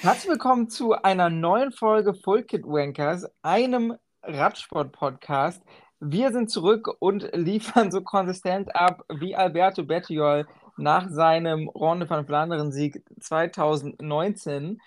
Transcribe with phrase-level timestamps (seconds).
[0.00, 5.60] Herzlich willkommen zu einer neuen Folge Full Kit Wankers, einem Radsport-Podcast.
[5.98, 12.24] Wir sind zurück und liefern so konsistent ab wie Alberto Bettiol nach seinem Ronde van
[12.24, 14.80] Vlaanderen-Sieg 2019.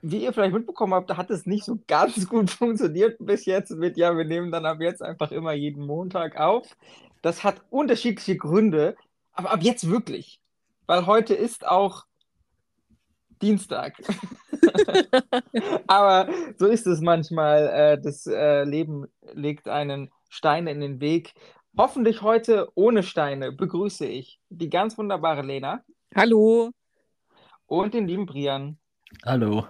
[0.00, 3.96] Wie ihr vielleicht mitbekommen habt, hat es nicht so ganz gut funktioniert bis jetzt mit,
[3.96, 6.68] ja, wir nehmen dann ab jetzt einfach immer jeden Montag auf.
[7.20, 8.96] Das hat unterschiedliche Gründe,
[9.32, 10.40] aber ab jetzt wirklich,
[10.86, 12.04] weil heute ist auch
[13.42, 14.00] Dienstag.
[15.86, 17.66] Aber so ist es manchmal.
[17.68, 21.34] Äh, das äh, Leben legt einen Stein in den Weg.
[21.76, 25.82] Hoffentlich heute ohne Steine begrüße ich die ganz wunderbare Lena.
[26.14, 26.70] Hallo.
[27.66, 28.78] Und den lieben Brian.
[29.24, 29.66] Hallo.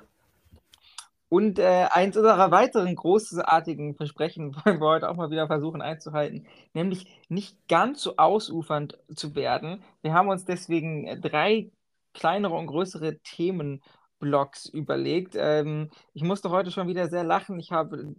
[1.29, 6.47] Und äh, eins unserer weiteren großartigen Versprechen wollen wir heute auch mal wieder versuchen einzuhalten,
[6.75, 9.83] nämlich nicht ganz so ausufernd zu werden.
[10.03, 11.71] Wir haben uns deswegen drei
[12.15, 15.35] kleinere und größere Themenblocks überlegt.
[15.37, 17.59] Ähm, ich musste heute schon wieder sehr lachen.
[17.59, 18.15] Ich habe,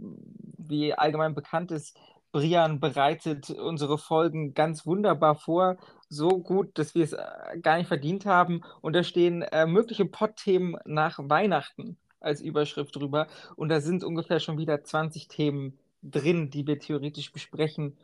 [0.58, 1.98] wie allgemein bekannt ist,
[2.34, 5.78] Brian bereitet unsere Folgen ganz wunderbar vor.
[6.10, 8.64] So gut, dass wir es äh, gar nicht verdient haben.
[8.82, 13.28] Und da stehen äh, mögliche Pod-Themen nach Weihnachten als Überschrift drüber.
[13.56, 17.98] Und da sind ungefähr schon wieder 20 Themen drin, die wir theoretisch besprechen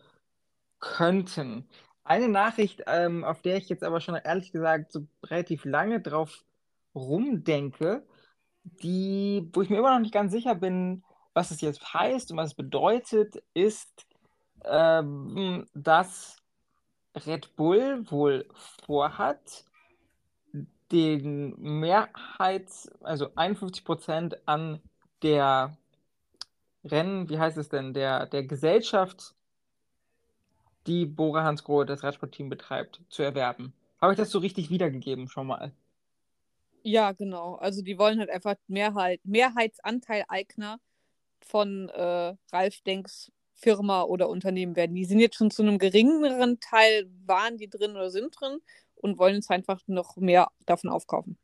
[0.79, 1.67] könnten.
[2.09, 6.43] Eine Nachricht, ähm, auf der ich jetzt aber schon ehrlich gesagt so relativ lange drauf
[6.95, 8.03] rumdenke,
[8.63, 11.03] die, wo ich mir immer noch nicht ganz sicher bin,
[11.35, 14.07] was es jetzt heißt und was es bedeutet, ist,
[14.65, 16.37] ähm, dass
[17.27, 18.47] Red Bull wohl
[18.87, 19.65] vorhat,
[20.91, 24.81] den Mehrheits-, also 51 Prozent an
[25.21, 25.77] der
[26.83, 29.35] Rennen, wie heißt es denn, der, der Gesellschaft
[30.89, 33.73] die Bora Hansgrohe, das Radsportteam betreibt, zu erwerben.
[34.01, 35.71] Habe ich das so richtig wiedergegeben schon mal?
[36.83, 37.55] Ja, genau.
[37.55, 40.79] Also die wollen halt einfach Mehrheit, Mehrheitsanteil-Eigner
[41.41, 44.95] von äh, Ralf Denks Firma oder Unternehmen werden.
[44.95, 48.59] Die sind jetzt schon zu einem geringeren Teil, waren die drin oder sind drin
[48.95, 51.37] und wollen jetzt einfach noch mehr davon aufkaufen.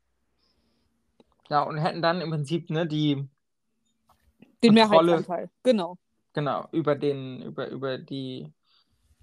[1.48, 3.28] Ja, und hätten dann im Prinzip ne, die
[4.62, 5.98] den Mehrheitsanteil, genau.
[6.32, 8.52] Genau, über den, über, über die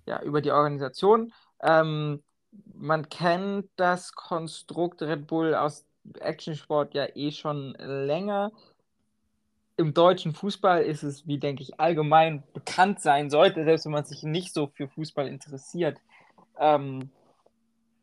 [0.06, 1.34] ja, über die Organisation.
[1.62, 2.24] Ähm,
[2.74, 5.86] man kennt das Konstrukt Red Bull aus
[6.20, 8.52] Actionsport ja eh schon länger.
[9.78, 14.06] Im deutschen Fußball ist es, wie denke ich, allgemein bekannt sein sollte, selbst wenn man
[14.06, 16.00] sich nicht so für Fußball interessiert,
[16.60, 17.10] ähm,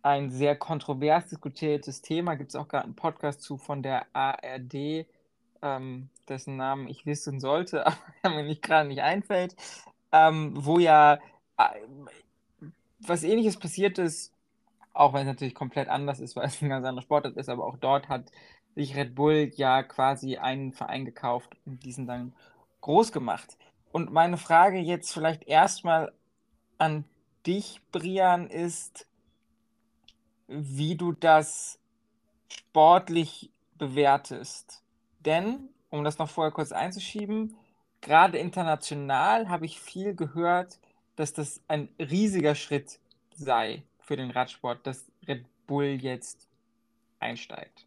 [0.03, 2.35] ein sehr kontrovers diskutiertes Thema.
[2.35, 5.07] Gibt es auch gerade einen Podcast zu von der ARD,
[5.63, 7.87] ähm, dessen Namen ich wissen sollte,
[8.23, 9.55] aber mir nicht gerade nicht einfällt,
[10.11, 11.19] ähm, wo ja
[13.01, 14.33] was ähnliches passiert ist,
[14.93, 17.65] auch wenn es natürlich komplett anders ist, weil es ein ganz anderer Sportart ist, aber
[17.65, 18.31] auch dort hat
[18.75, 22.35] sich Red Bull ja quasi einen Verein gekauft und diesen dann
[22.81, 23.57] groß gemacht.
[23.93, 26.13] Und meine Frage jetzt vielleicht erstmal
[26.79, 27.05] an
[27.47, 29.07] dich, Brian, ist,
[30.47, 31.79] wie du das
[32.49, 34.83] sportlich bewertest.
[35.21, 37.57] Denn, um das noch vorher kurz einzuschieben,
[38.01, 40.79] gerade international habe ich viel gehört,
[41.21, 42.99] dass das ein riesiger Schritt
[43.35, 46.49] sei für den Radsport, dass Red Bull jetzt
[47.19, 47.87] einsteigt.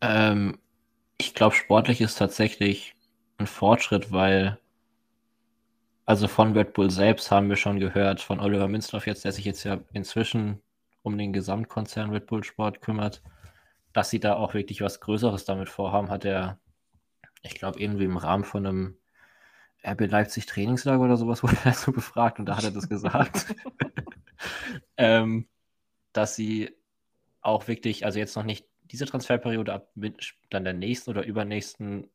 [0.00, 0.58] Ähm,
[1.18, 2.94] ich glaube, sportlich ist tatsächlich
[3.36, 4.58] ein Fortschritt, weil
[6.06, 9.44] also von Red Bull selbst haben wir schon gehört, von Oliver Minzdorf jetzt, der sich
[9.44, 10.62] jetzt ja inzwischen
[11.02, 13.22] um den Gesamtkonzern Red Bull Sport kümmert,
[13.92, 16.58] dass sie da auch wirklich was Größeres damit vorhaben, hat er,
[17.42, 18.96] ich glaube, irgendwie im Rahmen von einem
[19.86, 23.54] RB Leipzig Trainingslager oder sowas wurde er so befragt und da hat er das gesagt.
[24.96, 25.48] ähm,
[26.12, 26.74] dass sie
[27.40, 29.90] auch wirklich, also jetzt noch nicht diese Transferperiode, ab
[30.50, 32.08] dann der nächsten oder übernächsten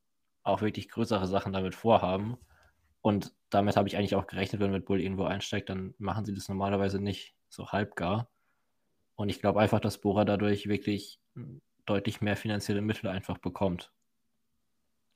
[0.44, 2.38] auch wirklich größere Sachen damit vorhaben.
[3.02, 6.34] Und damit habe ich eigentlich auch gerechnet, wenn Red Bull irgendwo einsteigt, dann machen sie
[6.34, 8.30] das normalerweise nicht so halbgar.
[9.16, 11.20] Und ich glaube einfach, dass Bora dadurch wirklich
[11.86, 13.92] deutlich mehr finanzielle Mittel einfach bekommt.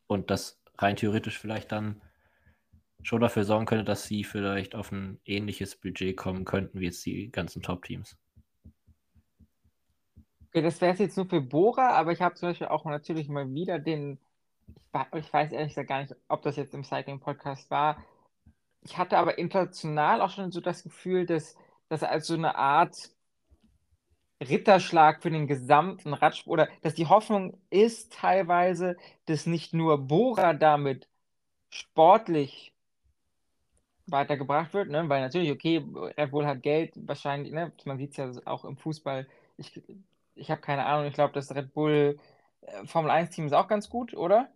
[0.07, 2.01] Und das rein theoretisch vielleicht dann
[3.03, 7.05] schon dafür sorgen könnte, dass sie vielleicht auf ein ähnliches Budget kommen könnten wie jetzt
[7.05, 8.17] die ganzen Top-Teams.
[10.49, 13.53] Okay, das wäre jetzt nur für Bora, aber ich habe zum Beispiel auch natürlich mal
[13.53, 14.19] wieder den,
[15.15, 18.03] ich, weiß ehrlich gesagt gar nicht, ob das jetzt im Cycling-Podcast war.
[18.81, 21.55] Ich hatte aber international auch schon so das Gefühl, dass
[21.89, 23.09] das als so eine Art
[24.41, 30.53] Ritterschlag für den gesamten Radsport oder dass die Hoffnung ist teilweise, dass nicht nur Bora
[30.53, 31.07] damit
[31.69, 32.74] sportlich
[34.07, 35.07] weitergebracht wird, ne?
[35.09, 35.83] weil natürlich, okay,
[36.17, 37.71] Red Bull hat Geld, wahrscheinlich, ne?
[37.85, 39.81] man sieht es ja auch im Fußball, ich,
[40.35, 42.19] ich habe keine Ahnung, ich glaube, dass Red Bull
[42.61, 44.49] äh, Formel 1-Team ist auch ganz gut, oder?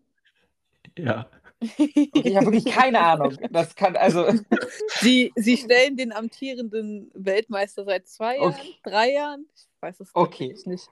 [0.98, 1.30] Ja.
[1.62, 3.38] Okay, ich habe wirklich keine Ahnung.
[3.51, 4.25] Das kann also.
[5.01, 8.75] Sie, Sie stellen den amtierenden Weltmeister seit zwei Jahren, Okay.
[8.84, 9.45] drei Jahren?
[9.56, 10.56] Ich weiß es Okay.
[10.66, 10.90] nicht.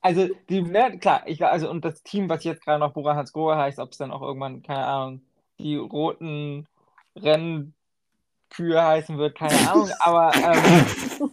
[0.00, 3.56] Also, die, ne, klar, ich, also, und das Team, was jetzt gerade noch Bora Hansgrohe
[3.56, 5.20] heißt, ob es dann auch irgendwann, keine Ahnung,
[5.58, 6.66] die roten
[7.16, 7.72] Rennkühe
[8.82, 11.32] heißen wird, keine Ahnung, aber ähm,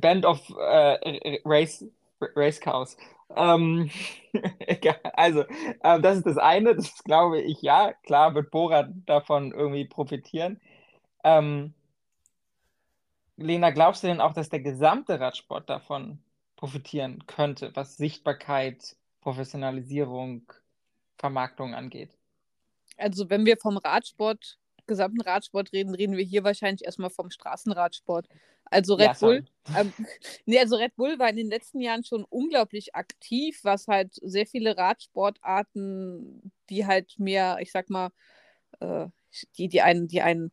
[0.00, 1.84] Band of äh, Race,
[2.20, 2.96] Race Cows.
[3.36, 3.90] Ähm,
[4.60, 5.44] egal, also,
[5.84, 10.60] ähm, das ist das eine, das glaube ich, ja, klar wird Bora davon irgendwie profitieren.
[11.24, 11.74] Ähm,
[13.38, 16.22] Lena, glaubst du denn auch, dass der gesamte Radsport davon
[16.56, 20.52] profitieren könnte, was Sichtbarkeit, Professionalisierung,
[21.18, 22.17] Vermarktung angeht?
[22.98, 28.28] Also, wenn wir vom Radsport, gesamten Radsport reden, reden wir hier wahrscheinlich erstmal vom Straßenradsport.
[28.64, 29.80] Also Ja, Red Bull, sorry.
[29.80, 29.92] ähm,
[30.46, 34.46] nee, also Red Bull war in den letzten Jahren schon unglaublich aktiv, was halt sehr
[34.46, 38.10] viele Radsportarten, die halt mehr, ich sag mal,
[38.80, 39.06] äh,
[39.56, 40.50] die, die einen, die einen,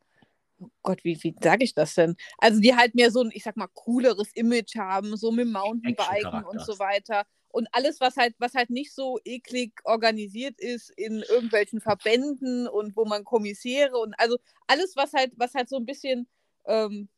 [0.58, 2.16] oh Gott, wie, wie sage ich das denn?
[2.38, 6.44] Also die halt mehr so ein, ich sag mal, cooleres Image haben, so mit Mountainbiken
[6.44, 7.24] und so weiter.
[7.50, 12.96] Und alles, was halt, was halt nicht so eklig organisiert ist in irgendwelchen Verbänden und
[12.96, 16.28] wo man Kommissäre und also alles, was halt, was halt so ein bisschen,
[16.66, 17.08] ähm,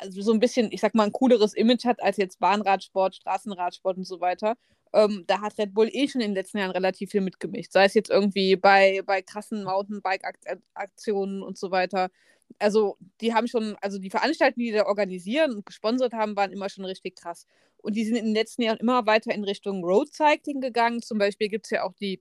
[0.00, 3.96] also so ein bisschen, ich sag mal, ein cooleres Image hat als jetzt Bahnradsport, Straßenradsport
[3.96, 4.56] und so weiter.
[4.92, 7.72] Ähm, da hat Red Bull eh schon in den letzten Jahren relativ viel mitgemischt.
[7.72, 12.10] Sei es jetzt irgendwie bei, bei krassen Mountainbike-Aktionen und so weiter.
[12.58, 16.68] Also, die haben schon, also die Veranstaltungen, die da organisieren und gesponsert haben, waren immer
[16.68, 17.46] schon richtig krass.
[17.78, 21.02] Und die sind in den letzten Jahren immer weiter in Richtung Road Cycling gegangen.
[21.02, 22.20] Zum Beispiel gibt es ja auch die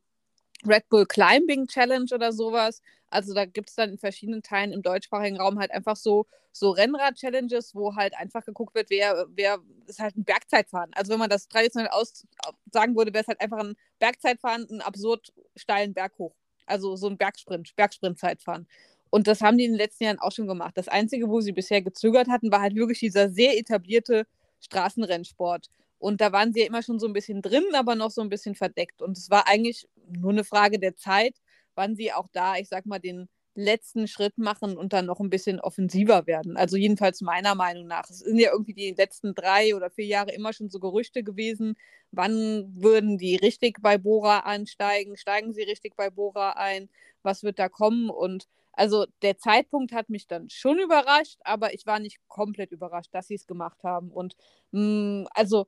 [0.68, 2.82] Red Bull Climbing Challenge oder sowas.
[3.10, 6.72] Also da gibt es dann in verschiedenen Teilen im deutschsprachigen Raum halt einfach so, so
[6.72, 10.92] Rennrad-Challenges, wo halt einfach geguckt wird, wer, wer ist halt ein Bergzeitfahren.
[10.96, 12.26] Also wenn man das traditionell aus
[12.72, 16.36] sagen würde, wäre es halt einfach ein Bergzeitfahren, einen absurd steilen Berg hoch.
[16.66, 18.68] Also so ein Bergsprint, Bergsprintzeitfahren.
[19.16, 20.74] Und das haben die in den letzten Jahren auch schon gemacht.
[20.76, 24.28] Das Einzige, wo sie bisher gezögert hatten, war halt wirklich dieser sehr etablierte
[24.60, 25.68] Straßenrennsport.
[26.00, 28.28] Und da waren sie ja immer schon so ein bisschen drin, aber noch so ein
[28.28, 29.02] bisschen verdeckt.
[29.02, 31.38] Und es war eigentlich nur eine Frage der Zeit,
[31.76, 35.30] wann sie auch da, ich sag mal, den letzten Schritt machen und dann noch ein
[35.30, 36.58] bisschen offensiver werden.
[36.58, 38.10] Also jedenfalls meiner Meinung nach.
[38.10, 41.78] Es sind ja irgendwie die letzten drei oder vier Jahre immer schon so Gerüchte gewesen,
[42.12, 46.90] wann würden die richtig bei Bora einsteigen, steigen sie richtig bei Bora ein,
[47.24, 51.86] was wird da kommen und also der Zeitpunkt hat mich dann schon überrascht, aber ich
[51.86, 54.12] war nicht komplett überrascht, dass sie es gemacht haben.
[54.12, 54.36] Und
[54.72, 55.68] mh, also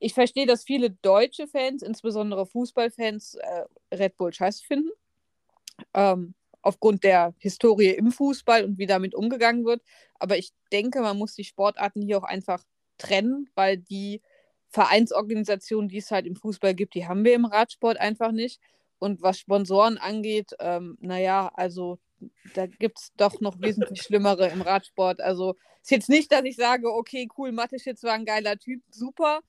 [0.00, 3.64] ich verstehe, dass viele deutsche Fans, insbesondere Fußballfans, äh,
[3.94, 4.90] Red Bull scheiße finden.
[5.94, 9.82] Ähm, aufgrund der Historie im Fußball und wie damit umgegangen wird.
[10.18, 12.64] Aber ich denke, man muss die Sportarten hier auch einfach
[12.98, 14.22] trennen, weil die
[14.70, 18.60] Vereinsorganisationen, die es halt im Fußball gibt, die haben wir im Radsport einfach nicht.
[18.98, 21.98] Und was Sponsoren angeht, ähm, naja, also
[22.54, 25.20] da gibt es doch noch wesentlich Schlimmere im Radsport.
[25.20, 29.40] Also ist jetzt nicht, dass ich sage, okay, cool, Mateschitz war ein geiler Typ, super,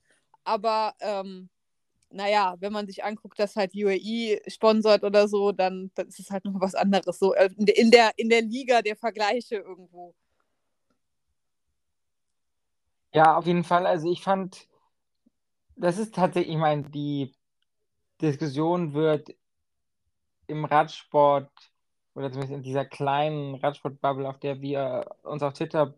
[0.44, 1.48] aber ähm,
[2.10, 6.30] naja, wenn man sich anguckt, dass halt UAE sponsert oder so, dann, dann ist es
[6.30, 7.18] halt noch was anderes.
[7.18, 10.14] So äh, in der, in der, in der Liga der Vergleiche irgendwo.
[13.12, 13.86] Ja, auf jeden Fall.
[13.86, 14.68] Also ich fand,
[15.76, 17.32] das ist tatsächlich, ich meine, die
[18.20, 19.34] Diskussion wird
[20.46, 21.50] im Radsport
[22.20, 25.94] oder zumindest in dieser kleinen Radsportbubble, auf der wir uns auf Twitter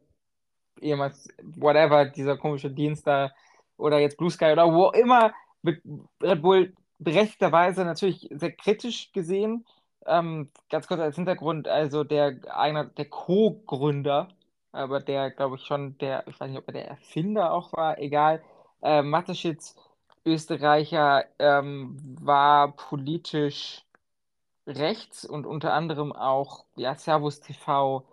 [0.80, 3.32] ehemals, whatever, dieser komische Dienst da
[3.76, 5.32] oder jetzt Blue Sky oder wo immer,
[5.64, 9.66] Red Bull berechtigterweise natürlich sehr kritisch gesehen.
[10.06, 14.28] Ähm, ganz kurz als Hintergrund, also der einer der Co-Gründer,
[14.72, 17.98] aber der, glaube ich, schon der, ich weiß nicht, ob er der Erfinder auch war,
[17.98, 18.42] egal,
[18.82, 19.76] äh, Mateschitz,
[20.24, 23.84] Österreicher, ähm, war politisch
[24.66, 28.04] rechts und unter anderem auch ja, Servus TV,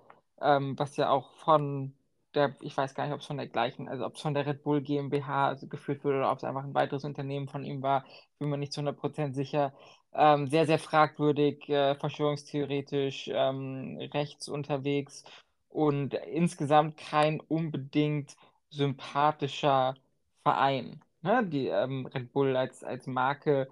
[0.41, 1.93] ähm, was ja auch von
[2.35, 4.45] der, ich weiß gar nicht, ob es von der gleichen, also ob es von der
[4.45, 7.81] Red Bull GmbH also geführt wurde oder ob es einfach ein weiteres Unternehmen von ihm
[7.81, 8.05] war,
[8.37, 9.73] bin mir nicht zu 100% sicher.
[10.13, 15.23] Ähm, sehr, sehr fragwürdig, äh, verschwörungstheoretisch, ähm, rechts unterwegs
[15.69, 18.35] und insgesamt kein unbedingt
[18.69, 19.95] sympathischer
[20.43, 21.01] Verein.
[21.21, 21.45] Ne?
[21.45, 23.69] Die ähm, Red Bull als, als Marke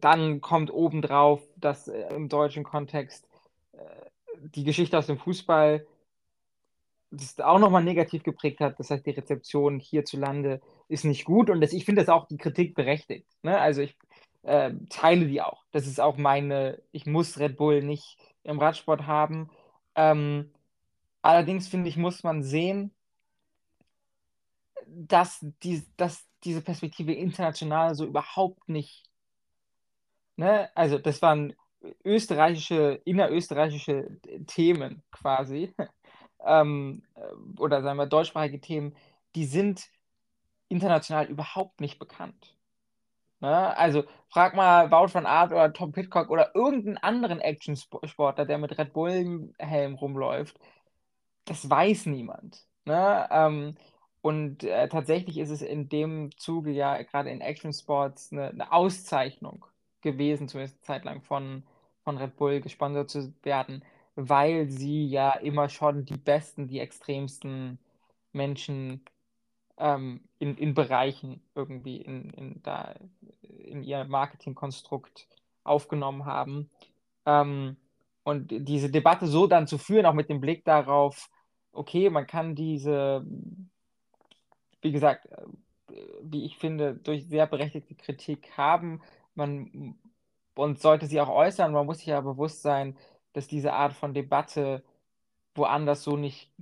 [0.00, 3.26] dann kommt obendrauf, dass äh, im deutschen Kontext
[3.72, 3.78] äh,
[4.54, 5.86] die Geschichte aus dem Fußball
[7.10, 8.78] das auch nochmal negativ geprägt hat.
[8.78, 12.36] Das heißt, die Rezeption hierzulande ist nicht gut und das, ich finde das auch die
[12.36, 13.26] Kritik berechtigt.
[13.42, 13.58] Ne?
[13.58, 13.96] Also ich
[14.42, 15.64] äh, teile die auch.
[15.72, 19.50] Das ist auch meine, ich muss Red Bull nicht im Radsport haben.
[19.94, 20.52] Ähm,
[21.22, 22.92] allerdings finde ich, muss man sehen,
[24.86, 29.07] dass, die, dass diese Perspektive international so überhaupt nicht,
[30.38, 31.54] ne, also das waren
[32.04, 35.74] österreichische, innerösterreichische Themen quasi,
[36.44, 37.02] ähm,
[37.58, 38.96] oder sagen wir deutschsprachige Themen,
[39.34, 39.88] die sind
[40.68, 42.56] international überhaupt nicht bekannt.
[43.40, 43.76] Ne?
[43.76, 48.76] Also frag mal Wout van Art oder Tom Pitcock oder irgendeinen anderen Action-Sportler, der mit
[48.78, 50.58] Red Bull-Helm rumläuft.
[51.44, 52.66] Das weiß niemand.
[52.84, 53.28] Ne?
[53.30, 53.76] Ähm,
[54.20, 59.64] und äh, tatsächlich ist es in dem Zuge ja gerade in Action-Sports eine, eine, Auszeichnung
[60.02, 61.62] gewesen, zumindest eine Zeit lang von,
[62.04, 63.84] von Red Bull gesponsert zu werden,
[64.16, 67.78] weil sie ja immer schon die besten, die extremsten
[68.32, 69.02] Menschen
[69.78, 72.94] ähm, in, in Bereichen irgendwie in, in, da,
[73.42, 75.28] in ihr Marketingkonstrukt
[75.64, 76.70] aufgenommen haben.
[77.26, 77.76] Ähm,
[78.24, 81.30] und diese Debatte so dann zu führen, auch mit dem Blick darauf,
[81.72, 83.24] okay, man kann diese,
[84.82, 85.46] wie gesagt, äh,
[86.22, 89.00] wie ich finde, durch sehr berechtigte Kritik haben.
[89.38, 89.98] Man
[90.54, 91.72] und sollte sie auch äußern.
[91.72, 92.96] Man muss sich ja bewusst sein,
[93.32, 94.82] dass diese Art von Debatte
[95.54, 96.52] woanders so nicht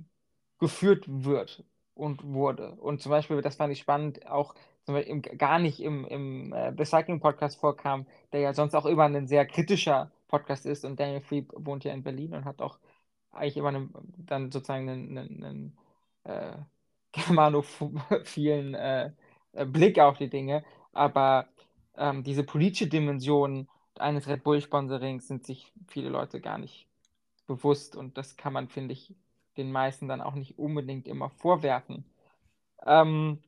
[0.59, 1.63] geführt wird
[1.95, 2.73] und wurde.
[2.73, 4.55] Und zum Beispiel, das fand ich spannend, auch
[4.87, 9.45] im, gar nicht im, im äh, Recycling-Podcast vorkam, der ja sonst auch immer ein sehr
[9.45, 10.85] kritischer Podcast ist.
[10.85, 12.79] Und Daniel Fried wohnt ja in Berlin und hat auch
[13.31, 15.77] eigentlich immer einen, dann sozusagen einen, einen,
[16.23, 16.57] äh,
[17.11, 19.11] germanophilen äh,
[19.53, 20.63] äh, Blick auf die Dinge.
[20.93, 21.47] Aber
[21.97, 23.67] ähm, diese politische Dimension
[23.99, 26.87] eines Red Bull-Sponsorings sind sich viele Leute gar nicht
[27.47, 27.95] bewusst.
[27.95, 29.15] Und das kann man, finde ich,
[29.57, 32.05] den meisten dann auch nicht unbedingt immer vorwerfen.
[32.85, 33.39] Ähm,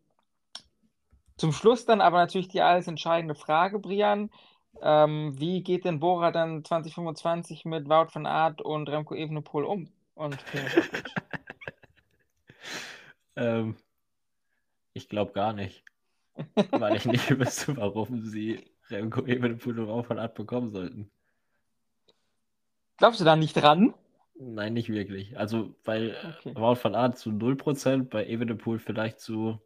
[1.37, 4.29] zum Schluss dann aber natürlich die alles entscheidende Frage, Brian.
[4.81, 9.89] Ähm, wie geht denn Bora dann 2025 mit Wout van Art und Remco Evenepoel um?
[10.15, 10.37] Und
[13.35, 13.77] ähm,
[14.93, 15.83] ich glaube gar nicht.
[16.71, 21.11] Weil ich nicht wüsste, warum sie Remco Evenepoel van Art bekommen sollten.
[22.97, 23.93] Glaubst du da nicht dran?
[24.35, 25.37] Nein, nicht wirklich.
[25.37, 26.55] Also, weil okay.
[26.55, 29.59] Wout van Art zu 0%, bei Evenepoel vielleicht zu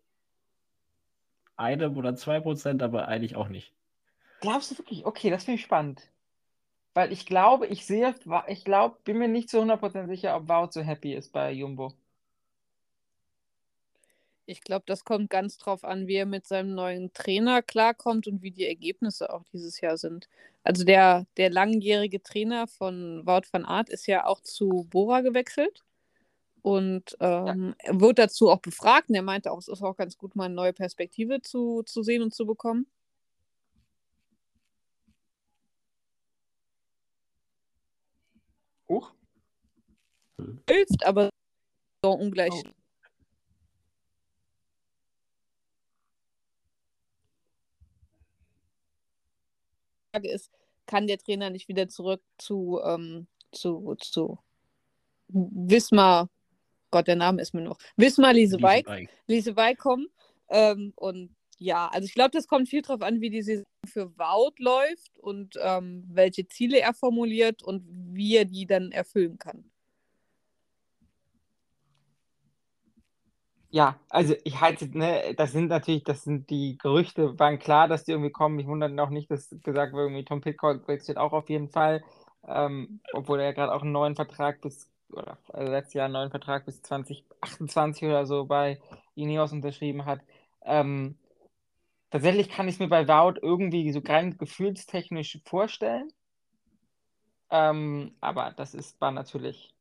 [1.55, 3.73] einem oder 2%, aber eigentlich auch nicht.
[4.41, 5.05] Glaubst du wirklich?
[5.05, 6.09] Okay, das finde ich spannend.
[6.93, 8.13] Weil ich glaube, ich sehe,
[8.47, 11.93] ich glaube, bin mir nicht zu 100% sicher, ob Wout so happy ist bei Jumbo.
[14.45, 18.41] Ich glaube, das kommt ganz drauf an, wie er mit seinem neuen Trainer klarkommt und
[18.41, 20.27] wie die Ergebnisse auch dieses Jahr sind.
[20.63, 25.83] Also der, der langjährige Trainer von Wout van Art ist ja auch zu Bora gewechselt
[26.61, 27.99] und ähm, ja.
[27.99, 29.09] wird dazu auch befragt.
[29.09, 32.03] Und er meinte auch, es ist auch ganz gut, mal eine neue Perspektive zu, zu
[32.03, 32.87] sehen und zu bekommen.
[38.89, 39.13] Hoch?
[40.69, 41.29] Hilft, aber
[42.03, 42.53] so ungleich.
[42.53, 42.82] Oh.
[50.21, 50.51] Ist,
[50.85, 54.39] kann der Trainer nicht wieder zurück zu, ähm, zu, zu
[55.27, 56.29] Wismar,
[56.91, 58.85] Gott, der Name ist mir noch, Wismar Lieseweig,
[59.27, 60.07] Lieseweig kommen.
[60.49, 64.17] Ähm, und ja, also ich glaube, das kommt viel darauf an, wie die Saison für
[64.17, 69.71] Wout läuft und ähm, welche Ziele er formuliert und wie er die dann erfüllen kann.
[73.75, 78.03] Ja, also ich halte, ne, das sind natürlich, das sind die Gerüchte, waren klar, dass
[78.03, 78.59] die irgendwie kommen.
[78.59, 82.03] Ich wundere auch nicht, dass gesagt wird, irgendwie Tom Pitcock wechselt auch auf jeden Fall,
[82.47, 86.13] ähm, obwohl er ja gerade auch einen neuen Vertrag bis, oder also letztes Jahr einen
[86.13, 88.79] neuen Vertrag bis 2028 oder so bei
[89.15, 90.19] Ineos unterschrieben hat.
[90.65, 91.17] Ähm,
[92.11, 96.11] tatsächlich kann ich es mir bei Wout irgendwie so rein gefühlstechnisch vorstellen.
[97.49, 99.73] Ähm, aber das ist, war natürlich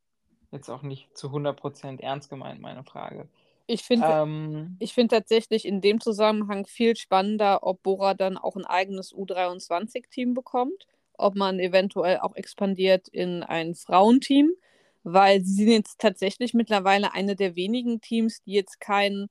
[0.52, 3.28] jetzt auch nicht zu 100% ernst gemeint, meine Frage.
[3.66, 8.66] Ich finde ähm, find tatsächlich in dem Zusammenhang viel spannender, ob Bora dann auch ein
[8.66, 14.50] eigenes U23-Team bekommt, ob man eventuell auch expandiert in ein Frauenteam,
[15.04, 19.28] weil sie sind jetzt tatsächlich mittlerweile eine der wenigen Teams, die jetzt kein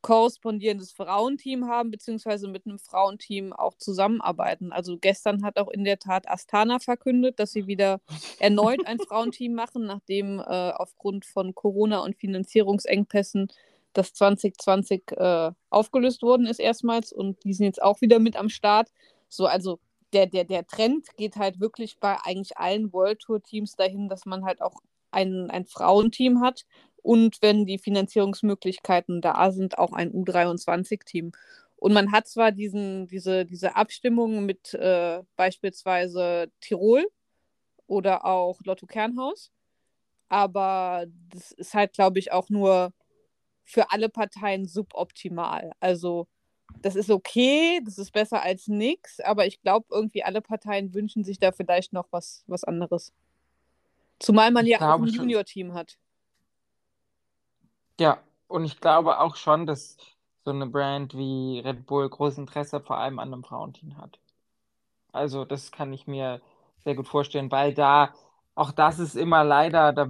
[0.00, 4.72] korrespondierendes Frauenteam haben, beziehungsweise mit einem Frauenteam auch zusammenarbeiten.
[4.72, 8.00] Also gestern hat auch in der Tat Astana verkündet, dass sie wieder
[8.38, 13.48] erneut ein Frauenteam machen, nachdem äh, aufgrund von Corona und Finanzierungsengpässen
[13.92, 18.48] das 2020 äh, aufgelöst worden ist erstmals und die sind jetzt auch wieder mit am
[18.48, 18.92] Start.
[19.28, 19.80] So, also
[20.12, 24.26] der, der, der Trend geht halt wirklich bei eigentlich allen World Tour Teams dahin, dass
[24.26, 26.64] man halt auch ein, ein Frauenteam hat
[27.08, 31.32] und wenn die Finanzierungsmöglichkeiten da sind, auch ein U23-Team.
[31.76, 37.06] Und man hat zwar diesen, diese, diese Abstimmung mit äh, beispielsweise Tirol
[37.86, 39.50] oder auch Lotto Kernhaus,
[40.28, 42.92] aber das ist halt, glaube ich, auch nur
[43.64, 45.72] für alle Parteien suboptimal.
[45.80, 46.28] Also
[46.82, 51.24] das ist okay, das ist besser als nichts, aber ich glaube, irgendwie alle Parteien wünschen
[51.24, 53.14] sich da vielleicht noch was, was anderes.
[54.18, 55.06] Zumal man ja auch ein.
[55.06, 55.96] Junior-Team hat.
[58.00, 59.96] Ja, und ich glaube auch schon, dass
[60.44, 64.18] so eine Brand wie Red Bull großes Interesse vor allem an einem Frauenteam hat.
[65.12, 66.40] Also das kann ich mir
[66.84, 68.14] sehr gut vorstellen, weil da,
[68.54, 70.08] auch das ist immer leider, da,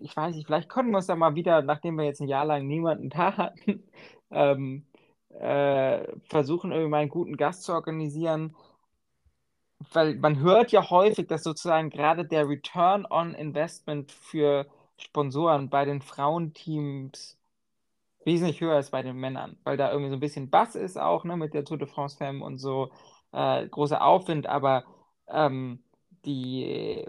[0.00, 2.44] ich weiß nicht, vielleicht können wir uns da mal wieder, nachdem wir jetzt ein Jahr
[2.46, 3.84] lang niemanden da hatten,
[4.30, 4.86] ähm,
[5.30, 8.56] äh, versuchen irgendwie mal einen guten Gast zu organisieren,
[9.92, 14.66] weil man hört ja häufig, dass sozusagen gerade der Return on Investment für
[14.98, 17.38] Sponsoren bei den Frauenteams
[18.24, 21.24] wesentlich höher ist bei den Männern, weil da irgendwie so ein bisschen Bass ist auch,
[21.24, 22.90] ne, mit der Tour de France Femme und so,
[23.32, 24.84] äh, großer Aufwind, aber
[25.28, 25.82] ähm,
[26.24, 27.04] die,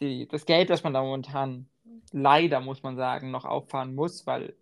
[0.00, 1.68] die, das Geld, das man da momentan
[2.12, 4.54] leider, muss man sagen, noch auffahren muss, weil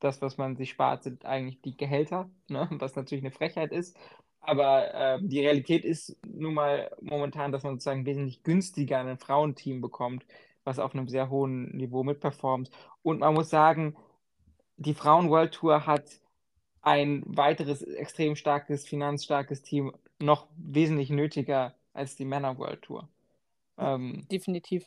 [0.00, 3.96] das, was man sich spart, sind eigentlich die Gehälter, ne, was natürlich eine Frechheit ist.
[4.40, 9.80] Aber ähm, die Realität ist nun mal momentan, dass man sozusagen wesentlich günstiger ein Frauenteam
[9.80, 10.24] bekommt,
[10.66, 12.70] was auf einem sehr hohen Niveau mitperformt.
[13.02, 13.96] Und man muss sagen,
[14.76, 16.04] die Frauen-World Tour hat
[16.82, 23.08] ein weiteres extrem starkes, finanzstarkes Team noch wesentlich nötiger als die Männer-World Tour.
[23.78, 24.84] Ähm, Definitiv.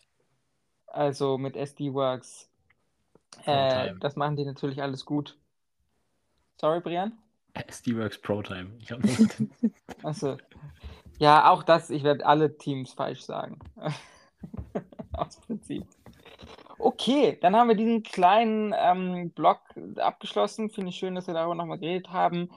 [0.88, 2.50] also mit SD Works,
[3.45, 5.38] äh, das machen die natürlich alles gut.
[6.59, 7.17] Sorry, Brian?
[7.53, 8.71] SD-Works Pro-Time.
[8.79, 9.00] Ich hab
[10.03, 10.38] Achso.
[11.19, 13.59] Ja, auch das, ich werde alle Teams falsch sagen.
[15.19, 15.85] Aus Prinzip.
[16.77, 19.59] Okay, dann haben wir diesen kleinen ähm, Block
[19.97, 20.69] abgeschlossen.
[20.69, 22.49] Finde ich schön, dass wir darüber nochmal geredet haben.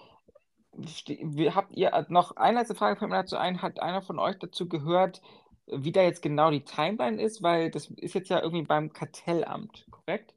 [0.86, 1.18] Ste-
[1.54, 3.62] Habt ihr noch eine letzte Frage fällt mir dazu ein?
[3.62, 5.20] Hat einer von euch dazu gehört,
[5.66, 7.42] wie da jetzt genau die Timeline ist?
[7.42, 10.34] Weil das ist jetzt ja irgendwie beim Kartellamt, korrekt?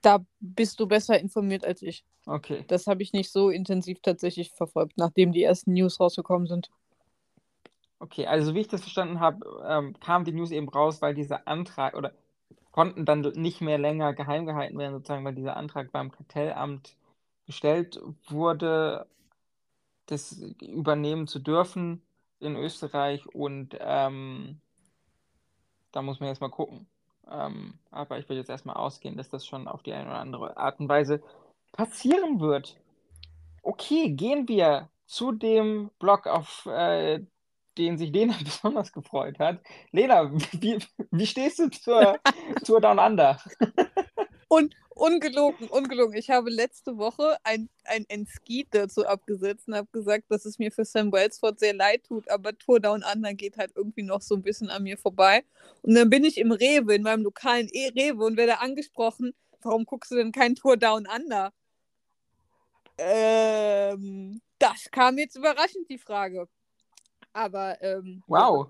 [0.00, 2.04] Da bist du besser informiert als ich.
[2.24, 2.64] Okay.
[2.68, 6.70] Das habe ich nicht so intensiv tatsächlich verfolgt, nachdem die ersten News rausgekommen sind.
[8.00, 11.48] Okay, also wie ich das verstanden habe, ähm, kam die News eben raus, weil dieser
[11.48, 12.12] Antrag oder
[12.70, 16.96] konnten dann nicht mehr länger geheim gehalten werden, sozusagen, weil dieser Antrag beim Kartellamt
[17.46, 19.06] gestellt wurde,
[20.06, 22.02] das übernehmen zu dürfen
[22.38, 24.60] in Österreich und ähm,
[25.90, 26.86] da muss man jetzt mal gucken.
[27.28, 30.56] Ähm, aber ich will jetzt erstmal ausgehen, dass das schon auf die eine oder andere
[30.56, 31.22] Art und Weise
[31.72, 32.76] passieren wird.
[33.62, 37.20] Okay, gehen wir zu dem Blog, auf äh,
[37.78, 39.60] den sich Lena besonders gefreut hat.
[39.92, 40.78] Lena, wie,
[41.10, 42.18] wie stehst du zur
[42.64, 43.40] Tour Down Under?
[44.48, 46.16] Und ungelogen, ungelogen.
[46.16, 50.72] Ich habe letzte Woche ein, ein Enskit dazu abgesetzt und habe gesagt, dass es mir
[50.72, 54.34] für Sam Wellsford sehr leid tut, aber Tour Down Under geht halt irgendwie noch so
[54.34, 55.44] ein bisschen an mir vorbei.
[55.82, 59.84] Und dann bin ich im Rewe, in meinem lokalen e Rewe und werde angesprochen, warum
[59.84, 61.52] guckst du denn kein Tour Down Under?
[62.98, 66.48] Ähm, das kam jetzt überraschend, die Frage.
[67.32, 68.68] Aber ähm, Wow.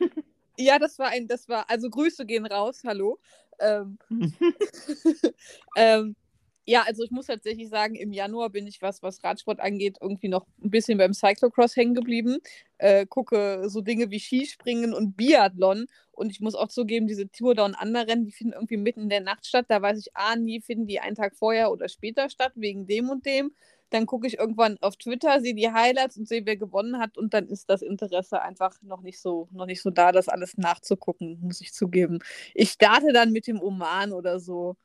[0.58, 3.18] ja, das war ein, das war, also Grüße gehen raus, hallo.
[3.60, 3.98] Ähm,
[5.76, 6.16] ähm,
[6.64, 10.28] ja, also ich muss tatsächlich sagen, im Januar bin ich, was, was Radsport angeht, irgendwie
[10.28, 12.38] noch ein bisschen beim Cyclocross hängen geblieben.
[12.78, 15.86] Äh, gucke so Dinge wie Skispringen und Biathlon.
[16.12, 19.08] Und ich muss auch zugeben, diese Tour Down Under Rennen, die finden irgendwie mitten in
[19.08, 19.66] der Nacht statt.
[19.68, 23.10] Da weiß ich, ah, nie finden die einen Tag vorher oder später statt, wegen dem
[23.10, 23.52] und dem.
[23.92, 27.18] Dann gucke ich irgendwann auf Twitter, sehe die Highlights und sehe, wer gewonnen hat.
[27.18, 30.56] Und dann ist das Interesse einfach noch nicht so, noch nicht so da, das alles
[30.56, 32.20] nachzugucken, muss ich zugeben.
[32.54, 34.76] Ich starte dann mit dem Oman oder so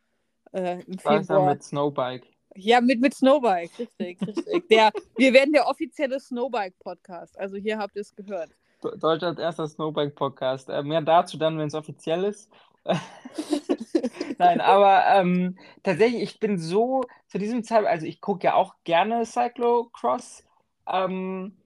[0.51, 1.49] äh, im Februar.
[1.49, 2.27] mit Snowbike?
[2.55, 4.67] Ja, mit, mit Snowbike, richtig, richtig.
[4.69, 7.37] Der, wir werden der offizielle Snowbike-Podcast.
[7.37, 8.49] Also hier habt ihr es gehört.
[8.81, 10.69] Deutschlands erster Snowbike-Podcast.
[10.69, 12.49] Äh, mehr dazu dann, wenn es offiziell ist.
[14.37, 18.75] Nein, aber ähm, tatsächlich, ich bin so zu diesem Zeitpunkt, also ich gucke ja auch
[18.83, 20.45] gerne Cyclocross.
[20.87, 21.57] Ähm,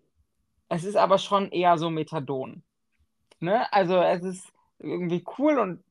[0.69, 2.63] es ist aber schon eher so Methadon.
[3.39, 3.71] Ne?
[3.73, 5.83] Also es ist irgendwie cool und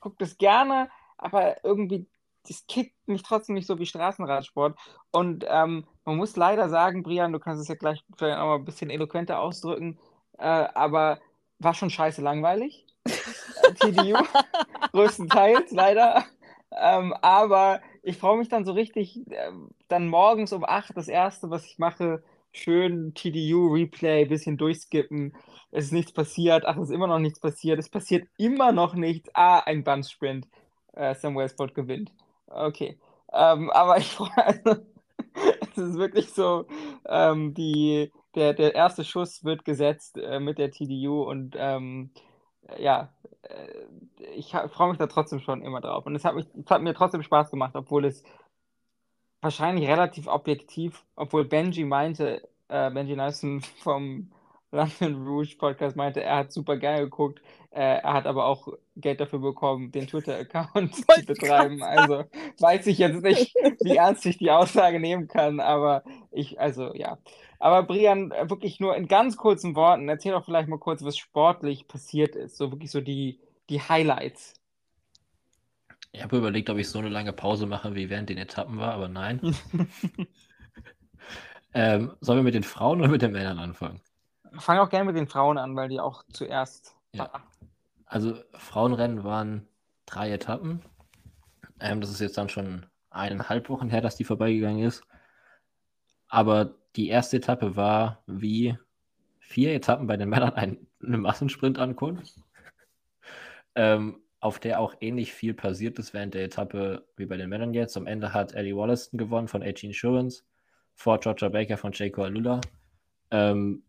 [0.00, 2.06] gucke das gerne, aber irgendwie,
[2.46, 4.78] das kickt mich trotzdem nicht so wie Straßenradsport.
[5.10, 8.56] Und ähm, man muss leider sagen, Brian, du kannst es ja gleich vielleicht auch mal
[8.56, 9.98] ein bisschen eloquenter ausdrücken,
[10.38, 11.20] äh, aber
[11.58, 12.87] war schon scheiße langweilig.
[13.80, 14.16] TDU,
[14.92, 16.24] größtenteils leider.
[16.70, 21.50] Ähm, aber ich freue mich dann so richtig, ähm, dann morgens um 8 das erste,
[21.50, 22.22] was ich mache,
[22.52, 25.34] schön TDU-Replay, bisschen durchskippen.
[25.70, 26.64] Es ist nichts passiert.
[26.66, 27.78] Ach, es ist immer noch nichts passiert.
[27.78, 29.30] Es passiert immer noch nichts.
[29.34, 30.46] Ah, ein Bunch-Sprint.
[30.94, 32.12] Äh, Samuel Spot gewinnt.
[32.46, 32.98] Okay.
[33.32, 34.82] Ähm, aber ich freue also,
[35.72, 36.66] es ist wirklich so,
[37.06, 42.10] ähm, die, der, der erste Schuss wird gesetzt äh, mit der TDU und ähm,
[42.78, 43.68] ja, äh,
[44.34, 46.06] ich freue mich da trotzdem schon immer drauf.
[46.06, 48.22] Und es hat, mich, es hat mir trotzdem Spaß gemacht, obwohl es
[49.40, 54.30] wahrscheinlich relativ objektiv, obwohl Benji meinte, äh, Benji Nelson vom
[54.70, 57.40] London Rouge Podcast meinte, er hat super geil geguckt.
[57.70, 61.82] Äh, er hat aber auch Geld dafür bekommen, den Twitter-Account zu betreiben.
[61.82, 62.24] Also
[62.58, 67.18] weiß ich jetzt nicht, wie ernst ich die Aussage nehmen kann, aber ich, also ja.
[67.58, 71.88] Aber Brian, wirklich nur in ganz kurzen Worten, erzähl doch vielleicht mal kurz, was sportlich
[71.88, 72.56] passiert ist.
[72.56, 74.54] So wirklich so die, die Highlights.
[76.12, 78.94] Ich habe überlegt, ob ich so eine lange Pause mache, wie während den Etappen war,
[78.94, 79.40] aber nein.
[81.74, 84.00] ähm, sollen wir mit den Frauen oder mit den Männern anfangen?
[84.58, 86.96] Fang auch gerne mit den Frauen an, weil die auch zuerst.
[87.12, 87.30] Ja.
[88.06, 89.66] Also Frauenrennen waren
[90.06, 90.82] drei Etappen.
[91.80, 95.02] Ähm, das ist jetzt dann schon eineinhalb Wochen her, dass die vorbeigegangen ist.
[96.28, 98.76] Aber die erste Etappe war wie
[99.38, 102.34] vier Etappen bei den Männern ein, eine Massensprintankunft,
[103.74, 107.74] ähm, auf der auch ähnlich viel passiert ist während der Etappe wie bei den Männern
[107.74, 107.96] jetzt.
[107.96, 110.44] Am Ende hat Ellie Wollaston gewonnen von AG Insurance
[110.94, 112.60] vor Georgia Baker von Jaco Alula.
[113.30, 113.82] Ähm,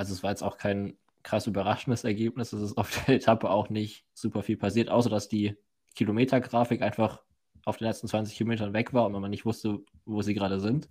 [0.00, 2.54] also es war jetzt auch kein krass überraschendes Ergebnis.
[2.54, 5.58] Es ist auf der Etappe auch nicht super viel passiert, außer dass die
[5.94, 7.22] Kilometergrafik einfach
[7.66, 10.88] auf den letzten 20 Kilometern weg war und man nicht wusste, wo sie gerade sind.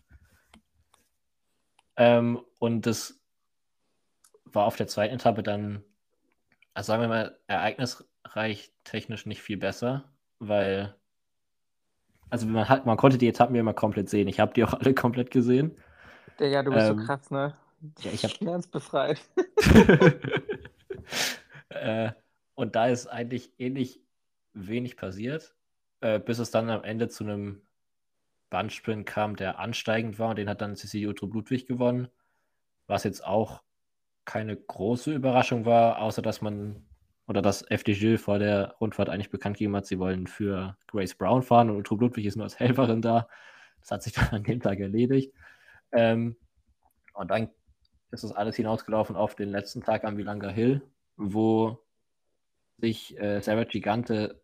[1.98, 3.20] Ähm, und das
[4.46, 5.84] war auf der zweiten Etappe dann,
[6.76, 10.96] also sagen wir mal, ereignisreich technisch nicht viel besser, weil,
[12.30, 14.28] also man, hat, man konnte die Etappen ja immer komplett sehen.
[14.28, 15.76] Ich habe die auch alle komplett gesehen.
[16.40, 17.58] Ja, du bist ähm, so krass, ne?
[18.02, 19.22] Ja, ich habe ganz befreit.
[21.70, 22.12] äh,
[22.56, 24.02] und da ist eigentlich ähnlich
[24.54, 25.56] wenig passiert,
[26.02, 27.62] äh, bis es dann am Ende zu einem
[28.50, 32.10] Bandsprint kam, der ansteigend war und den hat dann Cecilie Utrup Ludwig gewonnen,
[32.88, 33.64] was jetzt auch
[34.26, 36.86] keine große Überraschung war, außer dass man
[37.28, 41.44] oder dass FDG vor der Rundfahrt eigentlich bekannt gegeben hat, sie wollen für Grace Brown
[41.44, 43.28] fahren und Utrup Ludwig ist nur als Helferin da.
[43.82, 45.34] Das hat sich dann an dem Tag erledigt.
[45.92, 46.36] Ähm,
[47.14, 47.50] und dann
[48.12, 50.82] ist das alles hinausgelaufen auf den letzten Tag am Wilanga Hill,
[51.18, 51.80] wo
[52.78, 54.42] sich äh, Sarah Gigante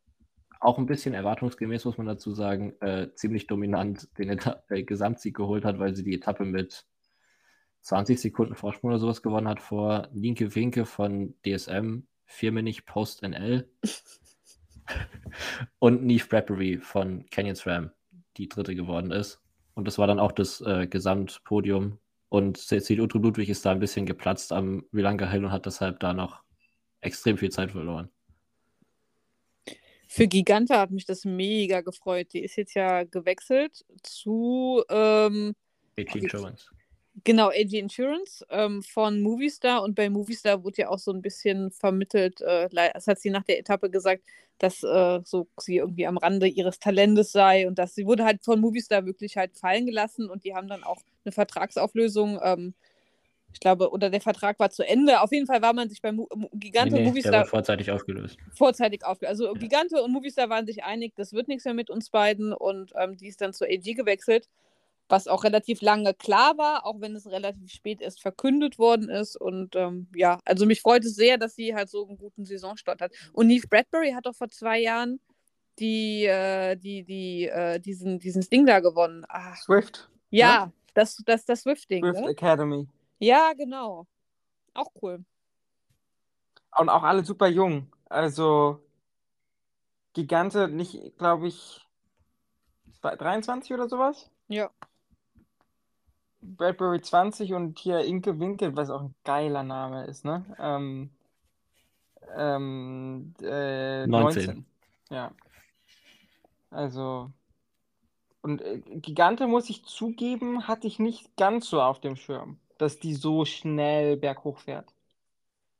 [0.60, 5.36] auch ein bisschen erwartungsgemäß, muss man dazu sagen, äh, ziemlich dominant den Eta äh, Gesamtsieg
[5.36, 6.86] geholt hat, weil sie die Etappe mit
[7.82, 13.70] 20 Sekunden Vorsprung oder sowas gewonnen hat vor Linke Winke von DSM, Firmenich Post NL
[15.80, 17.92] und Neve Bradbury von Canyon SRAM,
[18.38, 19.42] die dritte geworden ist.
[19.76, 22.00] Und das war dann auch das äh, Gesamtpodium
[22.36, 26.02] und Cecil Utru Ludwig ist da ein bisschen geplatzt am Vilanga Hill und hat deshalb
[26.02, 26.44] da noch
[27.00, 28.10] extrem viel Zeit verloren.
[30.10, 32.34] Für Giganta hat mich das mega gefreut.
[32.34, 35.56] Die ist jetzt ja gewechselt zu ähm,
[35.98, 36.70] AG Insurance.
[37.26, 41.72] Genau, AG Insurance ähm, von Movistar und bei Movistar wurde ja auch so ein bisschen
[41.72, 44.22] vermittelt, äh, das hat sie nach der Etappe gesagt,
[44.60, 48.46] dass äh, so sie irgendwie am Rande ihres Talentes sei und dass sie wurde halt
[48.46, 52.40] von Movistar wirklich halt fallen gelassen und die haben dann auch eine Vertragsauflösung.
[52.44, 52.76] Ähm,
[53.52, 55.22] ich glaube, oder der Vertrag war zu Ende.
[55.22, 57.32] Auf jeden Fall war man sich bei Mo Gigante nee, nee, und Movistar.
[57.32, 58.38] Der war vorzeitig aufgelöst.
[58.54, 59.32] Vorzeitig aufgelöst.
[59.32, 59.54] Also ja.
[59.54, 63.18] Gigante und Movistar waren sich einig, das wird nichts mehr mit uns beiden und ähm,
[63.18, 64.48] die ist dann zur AG gewechselt
[65.08, 69.36] was auch relativ lange klar war, auch wenn es relativ spät erst verkündet worden ist.
[69.36, 73.02] Und ähm, ja, also mich freut es sehr, dass sie halt so einen guten Saisonstart
[73.02, 73.12] hat.
[73.34, 75.20] Und Neve Bradbury hat doch vor zwei Jahren
[75.80, 79.26] die, äh, die, die, äh, diesen, diesen Ding da gewonnen.
[79.30, 79.56] Ach.
[79.58, 80.10] Swift.
[80.30, 82.04] Ja, ja, das, das, das Swift-Ding.
[82.04, 82.30] Swift ne?
[82.30, 82.88] Academy.
[83.20, 84.08] Ja, genau.
[84.74, 85.24] Auch cool.
[86.78, 87.92] Und auch alle super jung.
[88.10, 88.82] Also
[90.14, 91.86] Gigante, nicht, glaube ich,
[93.02, 94.30] 23 oder sowas?
[94.48, 94.72] Ja.
[96.58, 100.46] Bradbury 20 und hier Inke Winkel, was auch ein geiler Name ist, ne?
[100.60, 101.10] Ähm,
[102.36, 104.46] ähm, äh, 19.
[104.46, 104.66] 19.
[105.10, 105.32] Ja.
[106.70, 107.32] Also.
[108.42, 113.00] Und äh, Gigante, muss ich zugeben, hatte ich nicht ganz so auf dem Schirm, dass
[113.00, 114.95] die so schnell berghoch fährt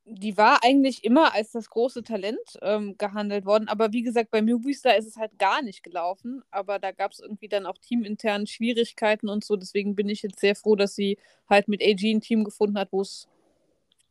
[0.08, 3.68] die war eigentlich immer als das große Talent ähm, gehandelt worden.
[3.68, 6.44] Aber wie gesagt, bei Movistar ist es halt gar nicht gelaufen.
[6.52, 9.56] Aber da gab es irgendwie dann auch teamintern Schwierigkeiten und so.
[9.56, 11.18] Deswegen bin ich jetzt sehr froh, dass sie
[11.50, 13.28] halt mit AG ein Team gefunden hat, wo es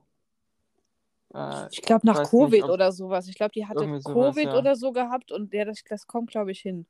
[1.35, 3.29] Äh, ich glaube nach Covid nicht, oder sowas.
[3.29, 4.57] Ich glaube, die hatte Covid sowas, ja.
[4.57, 6.87] oder so gehabt und der, das, das kommt, glaube ich, hin.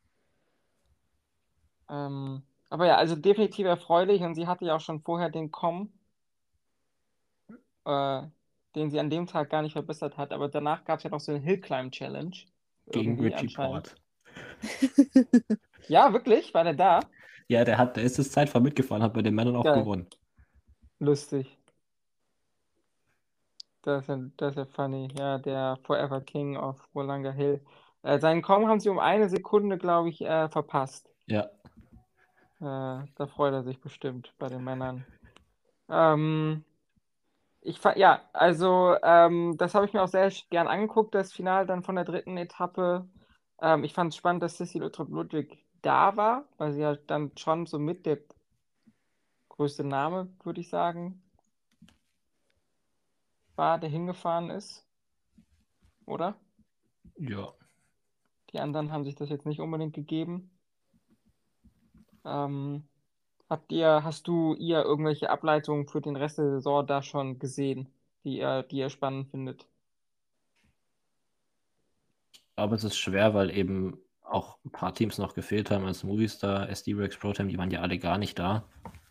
[1.88, 5.92] Ähm, aber ja, also definitiv erfreulich und sie hatte ja auch schon vorher den Com,
[7.85, 8.22] äh,
[8.75, 11.20] den sie an dem Tag gar nicht verbessert hat, aber danach gab es ja noch
[11.20, 12.37] so eine Hillclimb Challenge.
[12.90, 13.96] Gegen Richie Port.
[15.88, 16.53] Ja, wirklich?
[16.53, 17.01] War der da?
[17.49, 19.81] Ja, der hat, der ist das Zeitfahren mitgefahren, hat bei den Männern auch Geil.
[19.81, 20.07] gewonnen.
[20.99, 21.56] Lustig.
[23.87, 25.09] Das ist ja, das ist ja funny.
[25.16, 27.64] Ja, der Forever King of Wolanga Hill.
[28.03, 31.09] Äh, seinen Kommen haben sie um eine Sekunde, glaube ich, äh, verpasst.
[31.27, 31.44] Ja.
[32.61, 35.07] Äh, da freut er sich bestimmt bei den Männern.
[35.88, 36.64] Ähm,
[37.61, 41.85] ich ja, also ähm, das habe ich mir auch sehr gern angeguckt, das Finale dann
[41.85, 43.09] von der dritten Etappe.
[43.61, 47.66] Ähm, ich fand es spannend, dass Sissy Ludwig da war, weil sie ja dann schon
[47.66, 48.18] so mit der
[49.49, 51.22] größte Name, würde ich sagen,
[53.57, 54.87] war, der hingefahren ist.
[56.05, 56.37] Oder?
[57.19, 57.53] Ja.
[58.53, 60.51] Die anderen haben sich das jetzt nicht unbedingt gegeben.
[62.25, 62.85] Ähm,
[63.49, 67.88] habt ihr, hast du ihr irgendwelche Ableitungen für den Rest der Saison da schon gesehen,
[68.25, 69.66] die ihr, die ihr spannend findet?
[72.57, 76.69] Aber es ist schwer, weil eben auch ein paar Teams noch gefehlt haben als Movistar,
[76.69, 78.64] SD Rex Protem, die waren ja alle gar nicht da.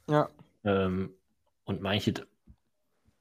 [0.10, 0.30] Ja.
[0.64, 1.14] Ähm,
[1.64, 2.14] und manche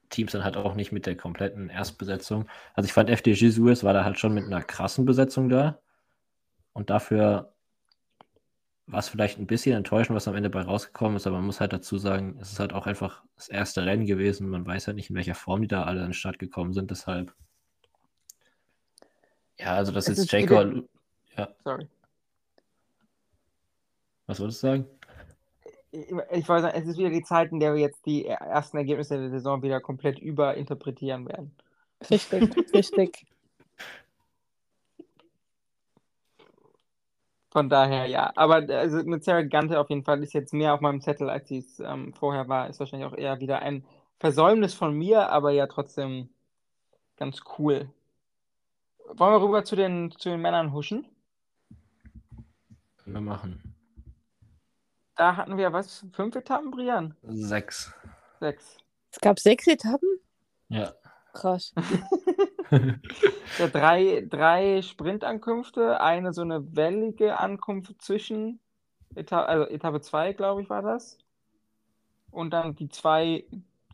[0.09, 2.47] Teams dann halt auch nicht mit der kompletten Erstbesetzung.
[2.73, 5.79] Also ich fand FDG Suez war da halt schon mit einer krassen Besetzung da.
[6.73, 7.53] Und dafür
[8.87, 11.59] war es vielleicht ein bisschen enttäuschend, was am Ende bei rausgekommen ist, aber man muss
[11.59, 14.47] halt dazu sagen, es ist halt auch einfach das erste Rennen gewesen.
[14.47, 16.91] Man weiß halt nicht, in welcher Form die da alle an den Start gekommen sind,
[16.91, 17.33] deshalb.
[19.57, 20.87] Ja, also das ist Jacob.
[21.37, 21.87] Ja, Sorry.
[24.27, 24.85] was wolltest du sagen?
[25.95, 28.77] Ich, ich wollte sagen, es ist wieder die Zeit, in der wir jetzt die ersten
[28.77, 31.55] Ergebnisse der Saison wieder komplett überinterpretieren werden.
[32.09, 33.25] Richtig, richtig.
[37.49, 38.33] Von daher ja.
[38.35, 41.47] Aber also mit Sarah Gante auf jeden Fall ist jetzt mehr auf meinem Zettel, als
[41.47, 42.69] sie es ähm, vorher war.
[42.69, 43.85] Ist wahrscheinlich auch eher wieder ein
[44.19, 46.29] Versäumnis von mir, aber ja trotzdem
[47.15, 47.89] ganz cool.
[49.07, 51.07] Wollen wir rüber zu den, zu den Männern huschen?
[52.97, 53.74] Können wir machen.
[55.15, 56.05] Da hatten wir was?
[56.11, 57.15] Fünf Etappen, Brian?
[57.23, 57.93] Sechs.
[58.39, 58.77] Sechs.
[59.11, 60.09] Es gab sechs Etappen?
[60.69, 60.93] Ja.
[61.33, 61.73] Krass.
[63.59, 68.59] Ja, drei, drei Sprintankünfte, eine so eine wellige Ankunft zwischen
[69.13, 71.19] Eta also Etappe 2, glaube ich, war das.
[72.31, 73.45] Und dann die zwei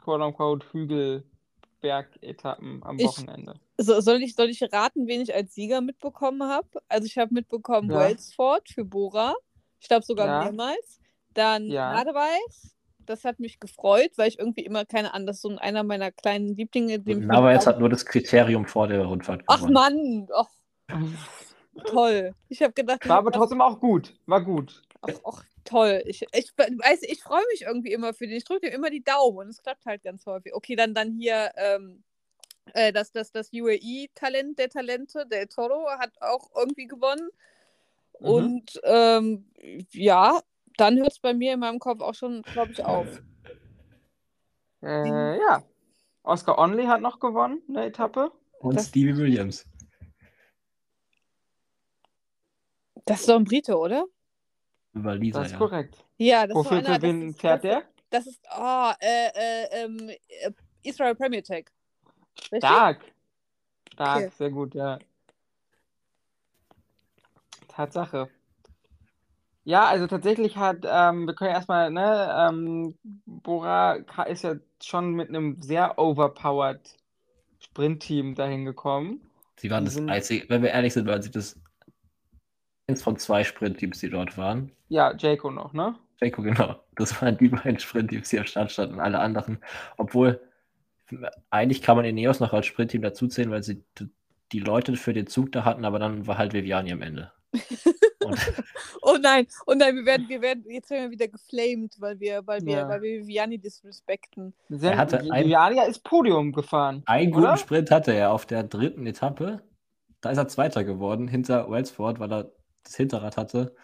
[0.03, 3.59] quote-unquote Hügelberg-Etappen am Ich- Wochenende.
[3.77, 6.81] So, soll, ich, soll ich raten, wen ich als Sieger mitbekommen habe?
[6.87, 7.99] Also ich habe mitbekommen Ja.
[7.99, 9.35] Welsford für Bora.
[9.81, 10.43] Ich glaube sogar Ja.
[10.45, 11.00] mehrmals.
[11.33, 11.93] Dann Ja.
[11.93, 12.75] Nadeweis.
[13.05, 16.11] Das hat mich gefreut, weil ich irgendwie immer, keine Ahnung, das ist so einer meiner
[16.11, 17.01] kleinen Lieblinge.
[17.03, 19.73] jetzt hat nur das Kriterium vor der Rundfahrt Ach gewonnen.
[19.73, 20.49] Mann, ach,
[21.85, 22.35] toll.
[22.47, 24.13] Ich habe gedacht, War aber trotzdem auch gut.
[24.27, 24.83] War gut.
[25.01, 26.03] ach, ach, toll.
[26.05, 28.37] Ich, ich weiß, ich freue mich irgendwie immer für den.
[28.37, 30.53] Ich drücke dir immer die Daumen und es klappt halt ganz häufig.
[30.53, 32.03] Okay, dann, dann hier ähm,
[32.73, 37.29] äh, das, das, das UAE-Talent der Talente, der Toro, hat auch irgendwie gewonnen.
[38.19, 38.27] Mhm.
[38.27, 39.45] Und ähm,
[39.91, 40.41] ja,
[40.77, 43.07] dann hört es bei mir in meinem Kopf auch schon, glaube ich, auf.
[44.83, 45.63] Äh, ja.
[46.23, 48.31] Oscar Onley hat noch gewonnen, eine Etappe.
[48.59, 49.65] Und Das- Stevie Williams.
[53.05, 54.05] Das ist doch ein Brite, oder?
[54.93, 55.57] Über Lisa, Das ist ja.
[55.57, 56.05] korrekt.
[56.17, 57.83] Ja, das ist Wofür einer, für wen das ist, fährt das, der?
[58.09, 60.51] Das ist, oh, äh, äh, ähm, äh,
[60.83, 61.65] Israel Premier Tech.
[62.51, 62.57] Richtig?
[62.59, 63.01] Stark.
[63.93, 64.31] Stark, Okay.
[64.37, 64.99] sehr gut, ja.
[67.67, 68.29] Tatsache.
[69.63, 72.95] Ja, also tatsächlich hat, ähm, wir können ja erstmal, ne, ähm,
[73.25, 73.93] Bora
[74.27, 76.81] ist ja schon mit einem sehr overpowered
[77.59, 79.21] Sprintteam dahin gekommen.
[79.57, 81.59] Sie waren Die das sind- einzige, wenn wir ehrlich sind, waren sie das
[82.87, 84.71] eins von zwei Sprintteams, die dort waren.
[84.89, 85.95] Ja, Jayco noch, ne?
[86.19, 86.75] Jayco, genau.
[86.95, 88.99] Das waren die beiden Sprintteams, die am Start standen.
[88.99, 89.59] Alle anderen,
[89.97, 90.41] obwohl
[91.51, 94.07] eigentlich kann man Ineos noch als Sprintteam dazuzählen, weil sie d-
[94.51, 97.31] die Leute für den Zug da hatten, aber dann war halt Viviani am Ende.
[99.03, 102.45] Oh nein, oh nein, wir werden, wir werden, jetzt werden wir wieder geflamed, weil wir,
[102.45, 102.87] weil wir, Ja.
[102.89, 104.53] weil wir Viviani disrespekten.
[104.69, 107.57] Sen- hatte ein- Viviani ist Podium gefahren, einen guten?
[107.57, 109.61] Sprint hatte er auf der dritten Etappe.
[110.21, 112.51] Da ist er Zweiter geworden, hinter Wellsford, weil er
[112.83, 113.75] das Hinterrad hatte.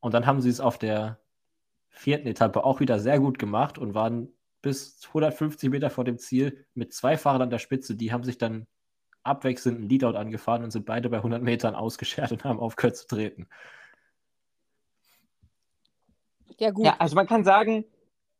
[0.00, 1.18] Und dann haben sie es auf der
[1.88, 6.64] vierten Etappe auch wieder sehr gut gemacht und waren bis 150 Meter vor dem Ziel
[6.74, 7.94] mit zwei Fahrern an der Spitze.
[7.94, 8.66] Die haben sich dann
[9.26, 13.06] abwechselnd ein Leadout angefahren und sind beide bei 100 Metern ausgeschert und haben aufgehört zu
[13.06, 13.48] treten.
[16.58, 16.86] Ja, gut.
[16.86, 17.84] Ja, also man kann sagen,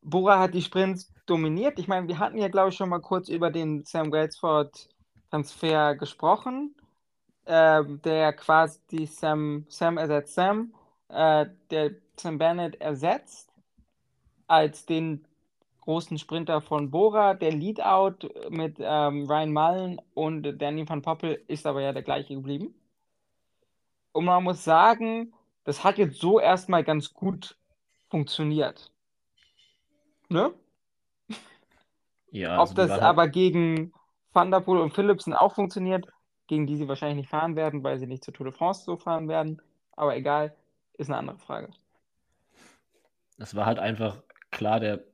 [0.02, 1.78] Bora hat die Sprints dominiert.
[1.78, 6.74] Ich meine, wir hatten ja, glaube ich, schon mal kurz über den Sam Welsford-Transfer gesprochen,
[7.46, 10.74] ähm, der quasi die Sam, Sam ersetzt Sam,
[11.08, 13.52] äh, der Sam Bennett ersetzt
[14.46, 15.26] als den
[15.86, 17.34] großen Sprinter von Bora.
[17.34, 22.34] Der Leadout mit ähm, Ryan Mullen und Danny van Poppel ist aber ja der gleiche
[22.34, 22.74] geblieben.
[24.12, 25.32] Und man muss sagen,
[25.64, 27.56] das hat jetzt so erstmal ganz gut
[28.08, 28.90] funktioniert.
[30.28, 30.52] Ne?
[32.32, 33.92] Ja, Ob also das halt- aber gegen
[34.32, 36.06] Van der Poel und Philipsen auch funktioniert,
[36.48, 38.96] gegen die sie wahrscheinlich nicht fahren werden, weil sie nicht zur Tour de France so
[38.96, 39.62] fahren werden.
[39.92, 40.54] Aber egal,
[40.94, 41.70] ist eine andere Frage.
[43.38, 45.04] Das war halt einfach klar der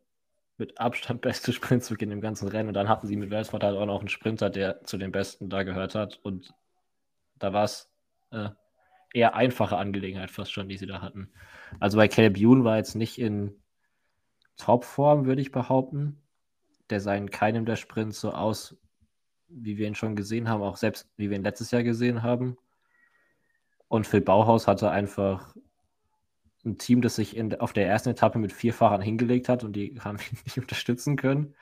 [0.63, 2.69] mit Abstand beste Sprintzug in dem ganzen Rennen.
[2.69, 5.51] Und dann hatten sie mit Welsford halt auch noch einen Sprinter, der zu den Besten
[5.51, 6.21] da gehört hat.
[6.23, 6.55] Und
[7.39, 7.91] da war es
[8.31, 8.51] äh,
[9.13, 11.33] eher einfache Angelegenheit fast schon, die sie da hatten.
[11.81, 13.61] Also bei Caleb Youn war jetzt nicht in
[14.57, 16.23] Topform, würde ich behaupten.
[16.91, 18.77] Der sah in keinem der Sprints so aus,
[19.49, 22.57] wie wir ihn schon gesehen haben, auch selbst wie wir ihn letztes Jahr gesehen haben.
[23.89, 25.57] Und Phil Bauhaus hatte einfach
[26.65, 29.75] ein Team, das sich in, auf der ersten Etappe mit vier Fahrern hingelegt hat und
[29.75, 31.55] die haben ihn nicht unterstützen können.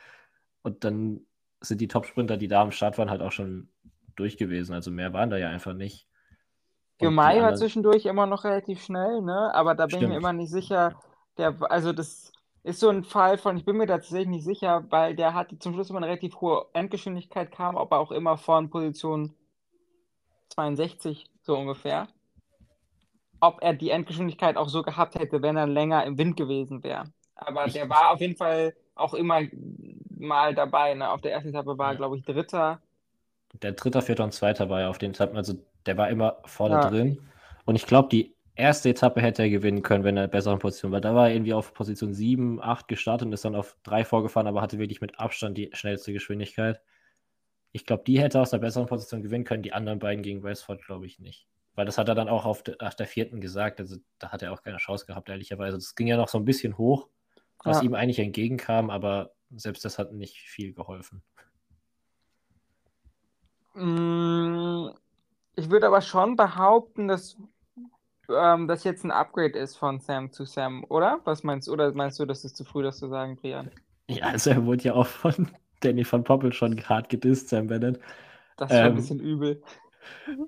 [0.62, 1.20] Und dann
[1.60, 3.68] sind die Topsprinter, die da am Start waren, halt auch schon
[4.16, 4.74] durch gewesen.
[4.74, 6.06] Also mehr waren da ja einfach nicht.
[6.98, 9.54] Gemei war anderen- zwischendurch immer noch relativ schnell, ne?
[9.54, 10.18] Aber da bin ich mir Stimmt.
[10.18, 11.00] immer nicht sicher.
[11.38, 12.32] Der, also das
[12.62, 15.58] ist so ein Fall von, ich bin mir da tatsächlich nicht sicher, weil der hatte
[15.58, 19.34] zum Schluss immer eine relativ hohe Endgeschwindigkeit, kam aber auch immer von Position
[20.50, 22.08] 62, so ungefähr.
[23.40, 27.04] Ob er die Endgeschwindigkeit auch so gehabt hätte, wenn er länger im Wind gewesen wäre.
[27.36, 29.40] Aber Ich- der war auf jeden Fall auch immer
[30.18, 31.10] mal dabei, ne?
[31.10, 31.96] Auf der ersten Etappe war er, Ja.
[31.96, 32.80] glaube ich, Dritter.
[33.62, 35.54] Der Dritter, Vierter und Zweiter war ja auf den Etappen, also
[35.86, 36.88] der war immer vorne Ja.
[36.90, 37.18] drin.
[37.64, 40.58] Und ich glaube, die erste Etappe hätte er gewinnen können, wenn er in einer besseren
[40.58, 41.00] Position war.
[41.00, 44.46] Da war er irgendwie auf Position 7, 8 gestartet und ist dann auf 3 vorgefahren,
[44.46, 46.80] aber hatte wirklich mit Abstand die schnellste Geschwindigkeit.
[47.72, 50.84] Ich glaube, die hätte aus der besseren Position gewinnen können, die anderen beiden gegen Westford
[50.84, 51.46] glaube ich nicht.
[51.74, 54.42] Weil das hat er dann auch auf de, nach der vierten gesagt, also da hat
[54.42, 55.76] er auch keine Chance gehabt, ehrlicherweise.
[55.76, 57.08] Das ging ja noch so ein bisschen hoch,
[57.64, 57.82] was Ja.
[57.82, 61.22] ihm eigentlich entgegenkam, aber selbst das hat nicht viel geholfen.
[63.74, 64.90] Mm,
[65.56, 67.36] Ich würde aber schon behaupten, dass
[68.30, 71.20] ähm, das jetzt ein Upgrade ist von Sam zu Sam, oder?
[71.24, 71.72] Was meinst du?
[71.72, 73.72] Oder meinst du, das ist zu früh, das zu sagen, Brian?
[74.08, 78.00] Ja, also er wurde ja auch von Danny van Poppel schon hart gedisst, Sam Bennett.
[78.56, 79.62] Das ist schon ein Ähm, bisschen übel.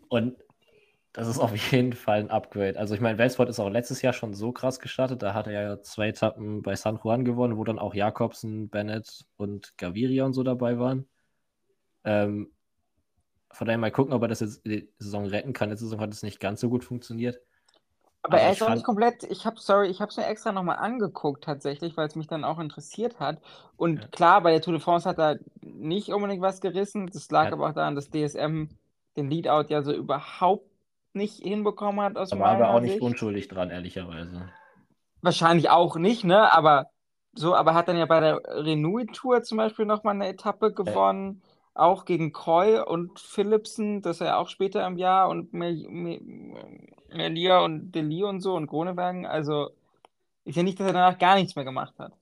[0.09, 0.37] Und
[1.13, 2.79] das ist auf jeden Fall ein Upgrade.
[2.79, 5.23] Also ich meine, Welsford ist auch letztes Jahr schon so krass gestartet.
[5.23, 9.25] Da hat er ja zwei Etappen bei San Juan gewonnen, wo dann auch Jakobsen, Bennett
[9.37, 11.09] und Gaviria und so dabei waren.
[12.05, 12.53] Ähm,
[13.53, 15.71] von daher mal gucken, ob er das jetzt die Saison retten kann.
[15.71, 17.41] Letzte Saison hat es nicht ganz so gut funktioniert.
[18.23, 20.53] Aber aber er ist auch nicht komplett, ich habe, sorry, ich habe es mir extra
[20.53, 23.41] nochmal angeguckt tatsächlich, weil es mich dann auch interessiert hat.
[23.77, 24.09] Und Ja.
[24.13, 27.09] klar, bei der Tour de France hat er nicht unbedingt was gerissen.
[27.09, 27.53] Das lag Ja.
[27.53, 28.71] aber auch daran, dass DSM
[29.17, 30.65] den Leadout ja so überhaupt
[31.15, 33.03] nicht hinbekommen hat aus Da war aber meiner auch nicht Sicht.
[33.03, 34.49] unschuldig dran, ehrlicherweise.
[35.21, 36.53] Wahrscheinlich auch nicht, ne?
[36.53, 36.87] Aber
[37.35, 41.43] so, aber hat dann ja bei der Renouille-Tour zum Beispiel nochmal eine Etappe gewonnen,
[41.75, 46.21] auch gegen Coy und Philipsen, das ist ja auch später im Jahr, und Mel- Mel-
[47.09, 49.27] Melia und Delis und so und Gronewagen.
[49.27, 49.71] Also
[50.45, 52.13] ist ja nicht, dass er danach gar nichts mehr gemacht hat.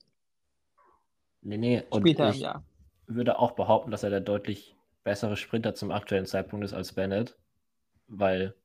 [1.41, 1.83] Nee, nee.
[1.89, 2.63] Und Später im ich Jahr.
[3.07, 7.37] würde auch behaupten, dass er der deutlich bessere Sprinter zum aktuellen Zeitpunkt ist als Bennett,
[8.07, 8.55] weil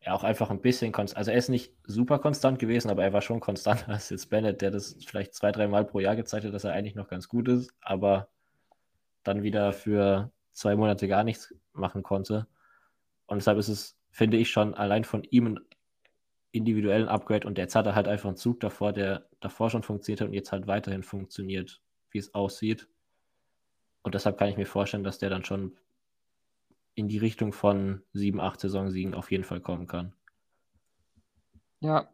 [0.00, 3.12] er auch einfach ein bisschen konstant, also er ist nicht super konstant gewesen, aber er
[3.12, 6.54] war schon konstanter als jetzt Bennett, der das vielleicht zwei, dreimal pro Jahr gezeigt hat,
[6.54, 8.28] dass er eigentlich noch ganz gut ist, aber
[9.24, 12.46] dann wieder für zwei Monate gar nichts machen konnte.
[13.26, 15.60] Und deshalb ist es, finde ich, schon allein von ihm ein
[16.52, 20.20] individuellen Upgrade und jetzt hat er halt einfach einen Zug davor, der davor schon funktioniert
[20.20, 22.88] hat und jetzt halt weiterhin funktioniert, wie es aussieht.
[24.02, 25.76] Und deshalb kann ich mir vorstellen, dass der dann schon
[26.96, 30.14] in die Richtung von 7, 8 Saisonsiegen auf jeden Fall kommen kann.
[31.80, 32.08] Ja.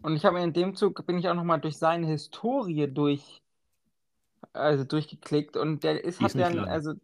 [0.00, 3.42] Und ich habe mir in dem Zug, bin ich auch nochmal durch seine Historie durch,
[4.52, 6.68] also durchgeklickt und der ist, hat ist nicht dann, lang.
[6.68, 6.94] also,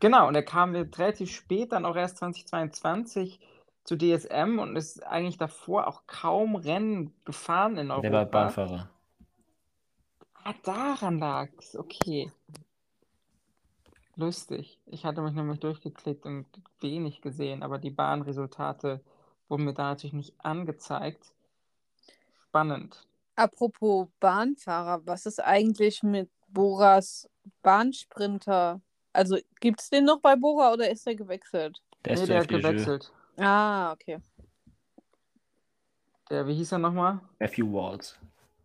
[0.00, 3.38] genau, und der kam jetzt relativ spät, dann auch erst 2022
[3.84, 8.24] zu DSM und ist eigentlich davor auch kaum Rennen gefahren in Der war Europa.
[8.24, 8.90] Bahnfahrer.
[10.42, 12.32] Ah, daran lag's, okay.
[14.18, 14.80] Lustig.
[14.86, 16.44] Ich hatte mich nämlich durchgeklickt und
[16.80, 19.00] wenig gesehen, aber die Bahnresultate
[19.48, 21.32] wurden mir da natürlich nicht angezeigt.
[22.48, 23.06] Spannend.
[23.36, 27.30] Apropos Bahnfahrer, was ist eigentlich mit Boras
[27.62, 28.80] Bahnsprinter?
[29.12, 31.80] Also gibt es den noch bei Bora oder ist er gewechselt?
[32.04, 33.12] Der ist Nee, zu der hat gewechselt.
[33.36, 34.18] Ah, okay.
[36.28, 37.20] Der, wie hieß er nochmal?
[37.38, 38.18] Matthew Walls.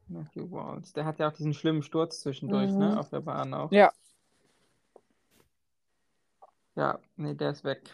[0.07, 0.93] Matthew Walls.
[0.93, 2.79] Der hat ja auch diesen schlimmen Sturz zwischendurch, Mhm.
[2.79, 2.99] ne?
[2.99, 3.71] Auf der Bahn auch.
[3.71, 3.91] Ja.
[6.75, 7.93] Ja, nee, der ist weg.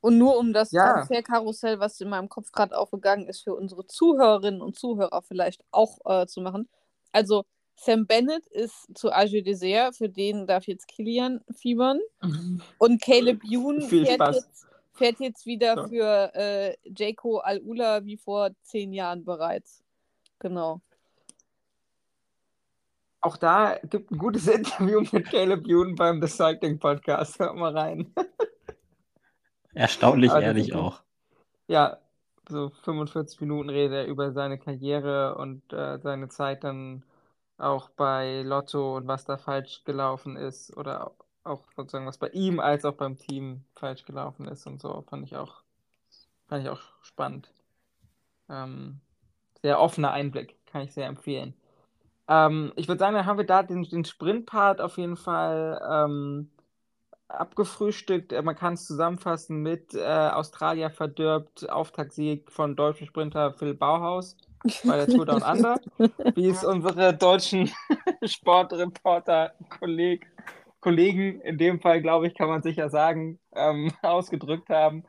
[0.00, 0.92] Und nur um das Ja.
[0.92, 5.98] Transferkarussell, was in meinem Kopf gerade aufgegangen ist, für unsere Zuhörerinnen und Zuhörer vielleicht auch
[6.04, 6.68] äh, zu machen.
[7.12, 12.00] Also Sam Bennett ist zu AG Dessert, für den darf jetzt Kilian fiebern.
[12.78, 15.88] Und Caleb Youn fährt jetzt, fährt jetzt wieder So.
[15.88, 19.82] für äh, Jayco Al-Ula wie vor zehn Jahren bereits.
[20.40, 20.80] Genau.
[23.20, 27.38] Auch da gibt ein gutes Interview mit Caleb Ewan beim The Cycling Podcast.
[27.38, 28.14] Hört mal rein.
[29.74, 31.02] Erstaunlich Aber das ehrlich auch.
[31.66, 31.98] Ja,
[32.48, 37.04] so 45 Minuten redet er über seine Karriere und äh, seine Zeit dann
[37.58, 41.12] auch bei Lotto und was da falsch gelaufen ist oder
[41.44, 45.26] auch sozusagen was bei ihm als auch beim Team falsch gelaufen ist und so fand
[45.26, 45.62] ich auch
[46.46, 47.52] fand ich auch spannend.
[48.48, 49.00] Ähm,
[49.62, 51.54] sehr offener Einblick, kann ich sehr empfehlen.
[52.28, 56.50] Ähm, ich würde sagen, dann haben wir da den, den Sprint-Part auf jeden Fall ähm,
[57.28, 58.32] abgefrühstückt.
[58.32, 64.36] Äh, Man kann es zusammenfassen mit äh, Australier verdirbt, Auftaktsieg von deutschen Sprinter Phil Bauhaus
[64.84, 65.80] bei der Tour Down Under,
[66.34, 67.70] wie es unsere deutschen
[68.24, 70.26] Sportreporter Kolleg,
[70.80, 75.04] Kollegen, in dem Fall glaube ich, kann man sicher sagen, ähm, ausgedrückt haben.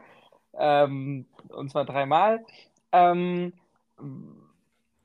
[0.53, 2.45] Ähm, und zwar dreimal.
[2.91, 3.53] Ähm,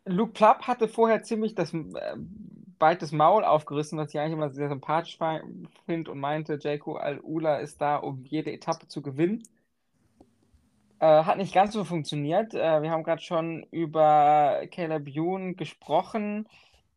[0.05, 2.17] Luke Plapp hatte vorher ziemlich das äh,
[2.79, 5.19] weites Maul aufgerissen, was ich eigentlich immer sehr sympathisch
[5.87, 9.43] finde und meinte, Jayco Al-Ula ist da, um jede Etappe zu gewinnen.
[10.99, 12.55] Äh, hat nicht ganz so funktioniert.
[12.55, 16.49] Äh, wir haben gerade schon über Caleb Ewan gesprochen.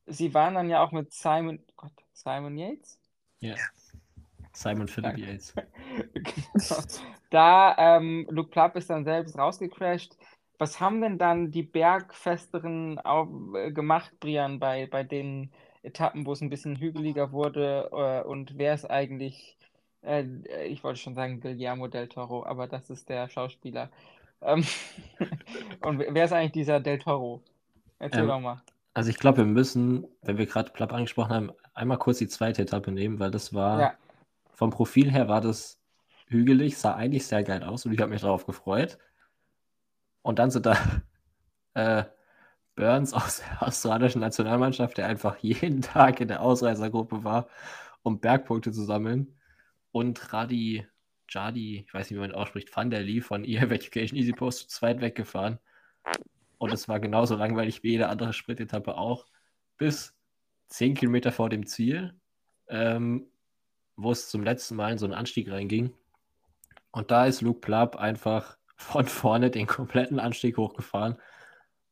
[0.06, 3.00] Sie waren dann ja auch mit Simon, Gott, Simon Yates?
[3.40, 3.56] Ja.
[4.54, 5.18] Simon Philip.
[5.18, 5.54] Yates.
[6.14, 6.82] Genau.
[7.30, 10.16] Da, ähm, Luke Plapp ist dann selbst rausgecrashed.
[10.58, 13.00] Was haben denn dann die Bergfesteren
[13.56, 15.52] äh, gemacht, Brian, bei, bei den
[15.84, 17.90] Etappen, wo es ein bisschen hügeliger wurde?
[17.92, 19.58] Äh, und wer ist eigentlich,
[20.02, 20.24] äh,
[20.68, 23.92] ich wollte schon sagen Guillermo del Toro, aber das ist der Schauspieler.
[24.42, 24.66] Ähm,
[25.82, 27.44] und wer ist eigentlich dieser del Toro?
[28.00, 28.64] Erzähl Ähm, doch mal.
[28.94, 32.64] Also ich glaube, wir müssen, wenn wir gerade Plapp angesprochen haben, einmal kurz die zweite
[32.64, 33.98] Etappe nehmen, weil das war, Ja,
[34.54, 35.80] vom Profil her war das
[36.28, 38.98] hügelig, sah eigentlich sehr geil aus und ich habe mich darauf gefreut.
[40.28, 40.78] Und dann sind da
[41.74, 42.04] äh,
[42.76, 47.48] Burns aus der australischen Nationalmannschaft, der einfach jeden Tag in der Ausreißergruppe war,
[48.04, 49.38] um Bergpunkte zu sammeln.
[49.94, 50.86] Und Radi
[51.30, 54.60] Jadi, ich weiß nicht, wie man ausspricht, Van der Lee von EF Education Easy Post
[54.60, 55.60] zu zweit weggefahren.
[56.58, 59.28] Und es war genauso langweilig wie jede andere Sprintetappe auch.
[59.78, 60.14] Bis
[60.68, 62.14] 10 Kilometer vor dem Ziel,
[62.68, 63.28] ähm,
[63.96, 65.94] wo es zum letzten Mal in so einen Anstieg reinging.
[66.92, 71.18] Und da ist Luke Plapp einfach von vorne den kompletten Anstieg hochgefahren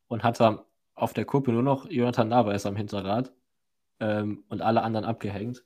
[0.07, 0.59] und hat dann
[0.93, 3.33] auf der Kuppe nur noch Jonathan Navas am Hinterrad
[3.99, 5.65] ähm, und alle anderen abgehängt.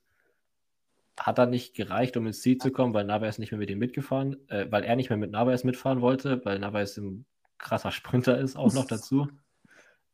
[1.19, 3.79] Hat dann nicht gereicht, um ins Ziel zu kommen, weil Navas nicht mehr mit ihm
[3.79, 7.25] mitgefahren, äh, weil er nicht mehr mit Navas mitfahren wollte, weil Navas ein
[7.57, 9.27] krasser Sprinter ist auch noch dazu.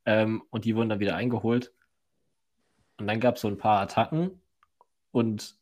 [0.05, 1.71] Ähm, und die wurden dann wieder eingeholt.
[2.97, 4.41] Und dann gab es so ein paar Attacken
[5.11, 5.55] und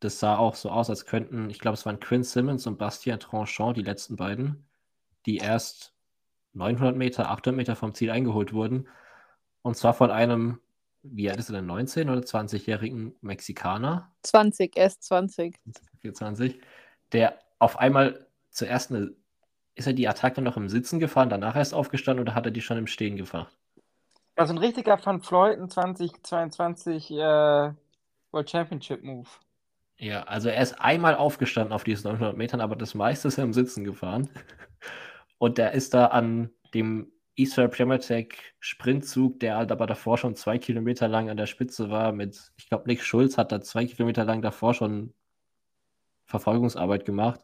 [0.00, 3.18] das sah auch so aus, als könnten, ich glaube, es waren Quinn Simmons und Bastien
[3.18, 4.65] Tranchant, die letzten beiden,
[5.26, 5.92] die erst
[6.54, 8.88] 900 Meter, 800 Meter vom Ziel eingeholt wurden.
[9.62, 10.60] Und zwar von einem,
[11.02, 15.58] wie alt ist er denn, 19- oder 20-jährigen Mexikaner, 20, erst 20.
[16.00, 16.60] 24,
[17.12, 19.12] der auf einmal zuerst eine,
[19.74, 22.62] ist er die Attacke noch im Sitzen gefahren, danach erst aufgestanden oder hat er die
[22.62, 23.48] schon im Stehen gefahren?
[24.36, 29.28] Also ein richtiger Van Fleuten 2022 äh, World Championship Move.
[29.98, 33.44] Ja, also er ist einmal aufgestanden auf diesen 900 Metern, aber das meiste ist er
[33.44, 34.28] im Sitzen gefahren.
[35.38, 38.28] Und der ist da an dem Israel Premier Tech
[38.60, 42.68] Sprintzug, der halt aber davor schon zwei Kilometer lang an der Spitze war, mit, ich
[42.68, 45.12] glaube, Nick Schulz hat da zwei Kilometer lang davor schon
[46.24, 47.40] Verfolgungsarbeit gemacht.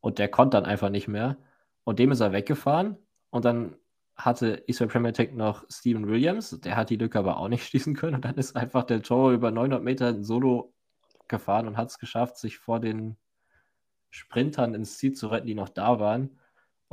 [0.00, 1.38] Und der konnte dann einfach nicht mehr.
[1.84, 2.98] Und dem ist er weggefahren.
[3.30, 3.76] Und dann
[4.16, 7.94] hatte Israel Premier Tech noch Steven Williams, der hat die Lücke aber auch nicht schließen
[7.94, 8.16] können.
[8.16, 10.74] Und dann ist einfach der Toro über 900 Meter Solo
[11.28, 13.16] gefahren und hat es geschafft, sich vor den
[14.10, 16.38] Sprintern ins Ziel zu retten, die noch da waren.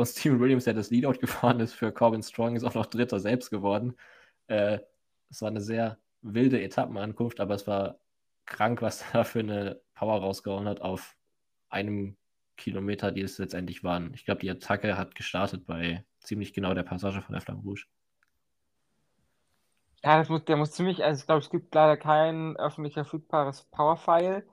[0.02, 3.20] Und Steven Williams, der das Leadout gefahren ist für Corbin Strong, ist auch noch Dritter
[3.20, 3.96] selbst geworden.
[4.48, 4.80] Äh,
[5.30, 8.00] es war eine sehr wilde Etappenankunft, aber es war
[8.48, 11.16] krank, was da für eine Power rausgehauen hat auf
[11.70, 12.18] einem
[12.58, 14.12] Kilometer, die es letztendlich waren.
[14.16, 17.86] Ich glaube, die Attacke hat gestartet bei ziemlich genau der Passage von der Flamme Rouge.
[20.04, 23.66] Ja, das muss, der muss ziemlich, also ich glaube, es gibt leider kein öffentlich verfügbares
[23.66, 24.44] Powerfile.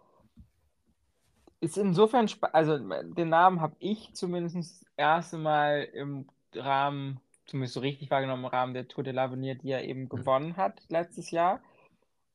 [1.61, 7.81] Ist insofern, also den Namen habe ich zumindest das erste Mal im Rahmen, zumindest so
[7.81, 11.61] richtig wahrgenommen, im Rahmen der Tour de l'Avenir, die er eben gewonnen hat letztes Jahr.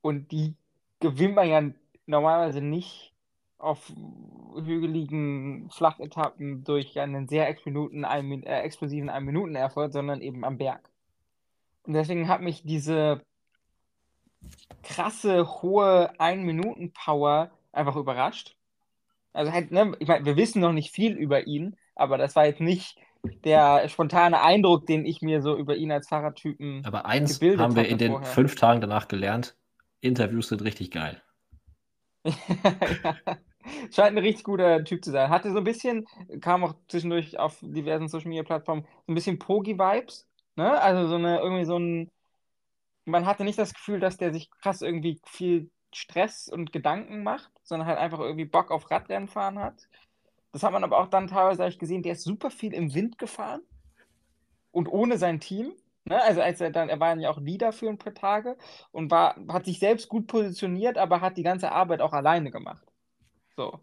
[0.01, 0.55] Und die
[0.99, 1.61] gewinnt man ja
[2.05, 3.13] normalerweise nicht
[3.57, 3.93] auf
[4.55, 10.89] hügeligen Flachetappen durch einen sehr explosiven, ein, äh, explosiven Ein-Minuten-Effort, sondern eben am Berg.
[11.83, 13.21] Und deswegen hat mich diese
[14.83, 18.57] krasse, hohe Ein-Minuten-Power einfach überrascht.
[19.33, 22.45] Also halt, ne, ich meine, wir wissen noch nicht viel über ihn, Aber das war
[22.45, 22.97] jetzt nicht
[23.45, 27.87] der spontane Eindruck, den ich mir so über ihn als Fahrradtypen Aber eins haben wir
[27.87, 28.27] in den vorher.
[28.27, 29.55] fünf Tagen danach gelernt.
[30.01, 31.21] Interviews sind richtig geil.
[32.25, 33.15] ja.
[33.91, 35.29] Scheint ein richtig guter Typ zu sein.
[35.29, 36.05] Hatte so ein bisschen,
[36.41, 40.27] kam auch zwischendurch auf diversen Social Media Plattformen, so ein bisschen Pogi-Vibes.
[40.55, 40.79] Ne?
[40.81, 42.11] Also so eine, irgendwie so ein,
[43.05, 47.52] man hatte nicht das Gefühl, dass der sich krass irgendwie viel Stress und Gedanken macht,
[47.63, 49.87] sondern halt einfach irgendwie Bock auf Radrennen fahren hat.
[50.51, 53.17] Das hat man aber auch dann teilweise ich gesehen, der ist super viel im Wind
[53.17, 53.61] gefahren
[54.71, 55.73] und ohne sein Team.
[56.05, 56.21] Ne?
[56.21, 58.57] Also als er dann, er war ja auch Leader für ein paar Tage
[58.91, 62.85] und war, hat sich selbst gut positioniert, aber hat die ganze Arbeit auch alleine gemacht.
[63.55, 63.79] So.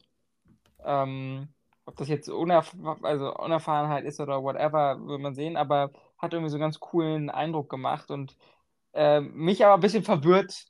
[0.84, 1.48] Ähm,
[1.86, 6.50] ob das jetzt unerf also Unerfahrenheit ist oder whatever, will man sehen, aber hat irgendwie
[6.50, 8.36] so einen ganz coolen Eindruck gemacht und
[8.92, 10.66] äh, mich aber ein bisschen verwirrt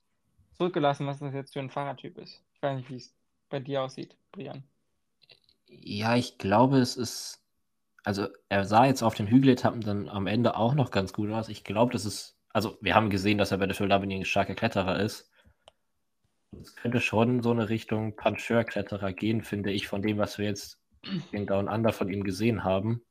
[0.55, 2.43] zurückgelassen, was das jetzt für ein Fahrradtyp ist.
[2.61, 3.15] Ich weiß nicht, wie es
[3.49, 4.63] bei dir aussieht, Brian.
[5.67, 7.43] Ja, ich glaube, es ist.
[8.05, 11.49] Also, er sah jetzt auf den Hügeletappen dann am Ende auch noch ganz gut aus.
[11.49, 12.37] Ich glaube, das ist.
[12.51, 15.31] Also, wir haben gesehen, dass er bei der Philharmonie ein starker Kletterer ist.
[16.61, 20.79] Es könnte schon so eine Richtung Puncheur-Kletterer gehen, finde ich, von dem, was wir jetzt
[21.33, 23.03] in Down Under von ihm gesehen haben.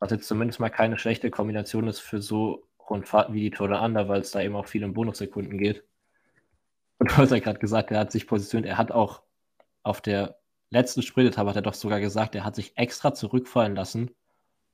[0.00, 4.08] Was jetzt zumindest mal keine schlechte Kombination ist für so Rundfahrten wie die Tour Under,
[4.08, 5.84] weil es da eben auch viel um Bonussekunden geht.
[6.98, 8.70] Und du hast ja gerade gesagt, er hat sich positioniert.
[8.70, 9.22] Er hat auch
[9.82, 10.38] auf der
[10.70, 14.10] letzten Sprintetappe hat er doch sogar gesagt, er hat sich extra zurückfallen lassen,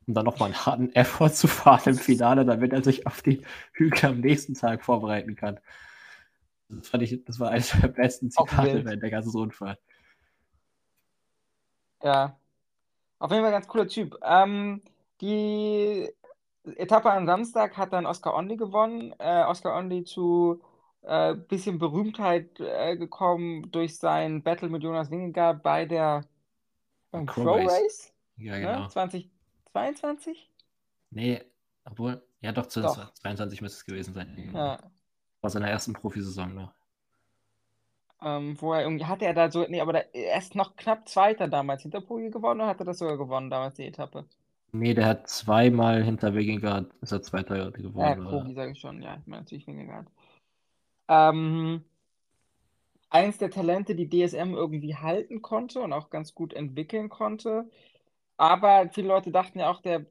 [0.06, 3.42] um dann nochmal einen harten Effort zu fahren im Finale, damit er sich auf die
[3.72, 5.60] Hügel am nächsten Tag vorbereiten kann.
[6.68, 9.78] Das fand ich, das war eines der besten Zitate während der ganzen Rundfahrt.
[12.02, 12.38] Ja,
[13.18, 14.18] auf jeden Fall ganz cooler Typ.
[14.22, 14.82] Ähm,
[15.20, 16.08] die
[16.64, 19.14] Etappe am Samstag hat dann Oscar Onley gewonnen.
[19.18, 20.62] Äh, Oscar Onley zu
[21.02, 26.24] äh, bisschen Berühmtheit äh, gekommen durch sein Battle mit Jonas Vingegaard bei der
[27.10, 27.72] beim Crow Crow Race.
[27.84, 28.60] Race, Ja, ne?
[28.60, 28.88] genau.
[28.88, 30.50] 2022?
[31.10, 31.42] Nee,
[31.84, 33.12] obwohl, ja doch, Doch.
[33.14, 34.50] 22 müsste es gewesen sein.
[34.54, 34.78] Ja.
[35.40, 36.72] War seiner ersten Profisaison noch.
[38.22, 41.08] Ähm, wo er irgendwie, hatte er da so, nee, aber da, er ist noch knapp
[41.08, 44.26] Zweiter damals hinter Poggi gewonnen oder hat er das sogar gewonnen damals, die Etappe?
[44.72, 48.26] Nee, der hat zweimal hinter Vingegaard, ist er Zweiter geworden.
[48.26, 50.06] aber- Poggi sage ich schon, ja, ich meine natürlich Vingegaard.
[51.10, 51.84] Ähm,
[53.10, 57.68] eins der Talente, die DSM irgendwie halten konnte und auch ganz gut entwickeln konnte.
[58.36, 60.06] Aber viele Leute dachten ja auch, der,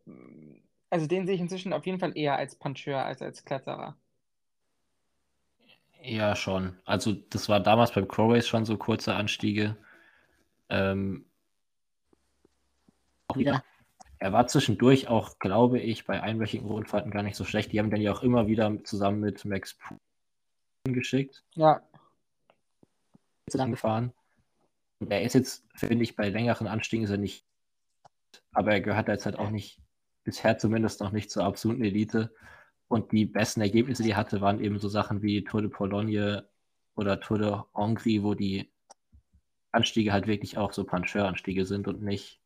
[0.90, 3.96] also den sehe ich inzwischen auf jeden Fall eher als Puncheur als als Kletterer.
[6.02, 6.78] Ja, schon.
[6.86, 9.78] Also das war damals beim Crow Race schon so kurze Anstiege.
[10.70, 11.26] Ähm,
[13.30, 13.64] auch wieder.
[14.18, 17.72] Er war zwischendurch auch, glaube ich, bei einwöchigen Rundfahrten gar nicht so schlecht.
[17.72, 19.98] Die haben dann ja auch immer wieder zusammen mit Max Pool
[20.86, 21.82] geschickt, Ja,
[23.50, 24.14] zusammen gefahren.
[25.00, 27.46] Und er ist jetzt, finde ich, bei längeren Anstiegen ist er nicht,
[28.52, 29.80] aber er gehört jetzt halt auch nicht,
[30.24, 32.34] bisher zumindest noch nicht zur absoluten Elite.
[32.88, 36.48] Und die besten Ergebnisse, die er hatte, waren eben so Sachen wie Tour de Pologne
[36.96, 38.72] oder Tour de Hongrie, wo die
[39.72, 42.42] Anstiege halt wirklich auch so Puncheur-Anstiege sind und nicht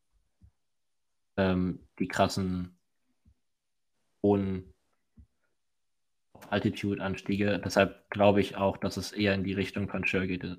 [1.38, 2.77] ähm, die krassen
[4.21, 4.72] hohen
[6.51, 7.59] Altitude-Anstiege.
[7.63, 10.57] Deshalb glaube ich auch, dass es eher in die Richtung Puncheur geht in,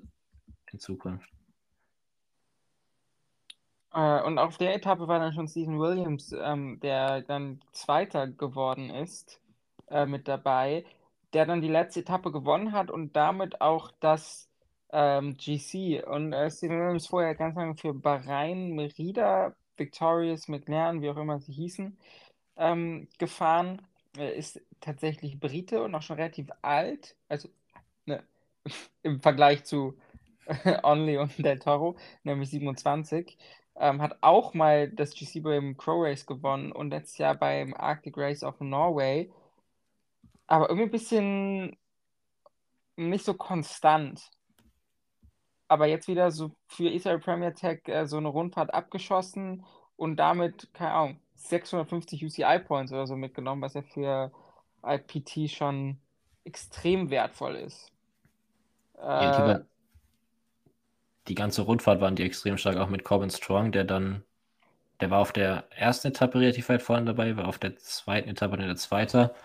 [0.77, 1.29] Zukunft.
[3.93, 8.89] Äh, und auf der Etappe war dann schon Stephen Williams, ähm, der dann Zweiter geworden
[8.89, 9.39] ist,
[9.87, 10.83] äh, mit dabei,
[11.33, 14.49] der dann die letzte Etappe gewonnen hat und damit auch das
[14.91, 16.03] ähm, GC.
[16.05, 21.39] Und äh, Stephen Williams vorher ganz lange für Bahrain, Merida, Victorious, McLaren, wie auch immer
[21.39, 21.97] sie hießen,
[22.57, 23.81] ähm, gefahren.
[24.17, 27.49] Er ist tatsächlich Brite und auch schon relativ alt, also
[28.05, 28.23] ne,
[29.03, 29.97] im Vergleich zu
[30.83, 33.37] Only und Del Toro, nämlich 27.
[33.77, 38.17] Ähm, hat auch mal das GC beim Crow Race gewonnen und letztes Jahr beim Arctic
[38.17, 39.31] Race of Norway.
[40.47, 41.77] Aber irgendwie ein bisschen
[42.95, 44.31] nicht so konstant.
[45.67, 49.65] Aber jetzt wieder so für Israel Premier Tech äh, so eine Rundfahrt abgeschossen
[49.95, 54.31] und damit, keine Ahnung, 650 UCI Points oder so mitgenommen, was ja für
[54.85, 55.99] IPT schon
[56.43, 57.91] extrem wertvoll ist.
[59.17, 59.65] Ja, die, Äh, war,
[61.27, 64.23] die ganze Rundfahrt waren die extrem stark, auch mit Corbin Strong, der dann,
[65.01, 68.57] der war auf der ersten Etappe relativ weit vorne dabei, war auf der zweiten Etappe
[68.57, 69.35] dann der Zweite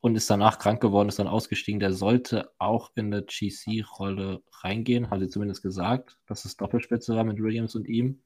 [0.00, 1.80] und ist danach krank geworden, ist dann ausgestiegen.
[1.80, 7.24] Der sollte auch in eine GC-Rolle reingehen, haben sie zumindest gesagt, dass es Doppelspitze war
[7.24, 8.22] mit Williams und ihm.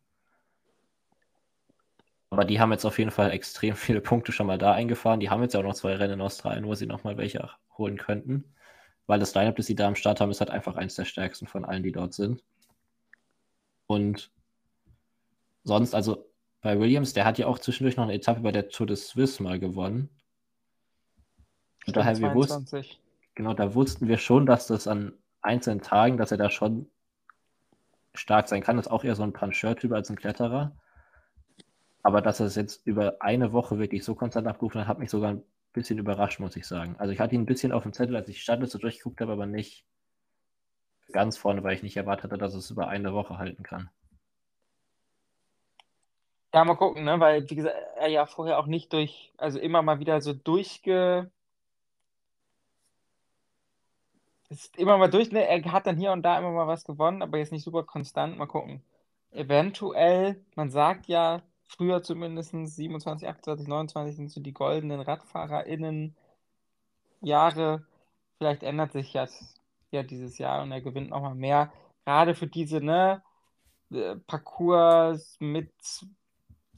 [2.31, 5.21] Aber die haben jetzt auf jeden Fall extrem viele Punkte schon mal da eingefahren.
[5.21, 7.97] Die haben jetzt ja auch noch zwei Rennen in Australien, wo sie nochmal welche holen
[7.97, 8.45] könnten.
[9.07, 11.47] Weil das Lineup, das sie da am Start haben, ist halt einfach eins der stärksten
[11.47, 12.43] von allen, die dort sind.
[13.87, 14.33] Und
[15.63, 16.29] sonst, also
[16.61, 19.41] bei Williams, der hat ja auch zwischendurch noch eine Etappe bei der Tour de Suisse
[19.41, 20.09] mal gewonnen.
[21.87, 23.01] Und daher wir wussten, 22.
[23.37, 25.13] genau, da wussten wir schon, dass das an
[25.43, 26.91] einzelnen Tagen, dass er da schon
[28.15, 28.77] stark sein kann.
[28.77, 30.77] Das ist auch eher so ein Puncheur-Typ als ein Kletterer.
[32.07, 35.11] Aber dass er es jetzt über eine Woche wirklich so konstant abgerufen hat, hat mich
[35.11, 35.43] sogar ein
[35.73, 36.95] bisschen überrascht, muss ich sagen.
[36.99, 39.33] Also ich hatte ihn ein bisschen auf dem Zettel, als ich die Startliste durchgeguckt habe,
[39.33, 39.85] aber nicht
[41.11, 43.91] ganz vorne, weil ich nicht erwartet hatte, dass es über eine Woche halten kann.
[46.55, 47.19] Ja, mal gucken, ne?
[47.19, 51.29] Weil, wie gesagt, er ja vorher auch nicht durch, also immer mal wieder so durchge.
[54.49, 55.45] Ist immer mal durch, ne?
[55.45, 58.39] Er hat dann hier und da immer mal was gewonnen, aber jetzt nicht super konstant.
[58.39, 58.81] Mal gucken.
[59.33, 66.17] Eventuell, man sagt ja, früher zumindest 27, 28, 29 sind so die goldenen RadfahrerInnen
[67.21, 67.87] Jahre.
[68.39, 69.55] Vielleicht ändert sich das
[69.91, 71.73] ja dieses Jahr und er gewinnt nochmal mehr.
[72.05, 73.23] Gerade für diese, ne,
[73.91, 75.73] äh, Parcours mit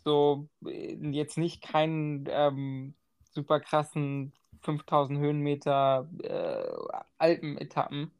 [0.04, 2.94] so äh, jetzt nicht keinen ähm,
[3.34, 4.32] super krassen
[4.62, 6.64] 5000 Höhenmeter äh,
[7.18, 8.10] Alpenetappen.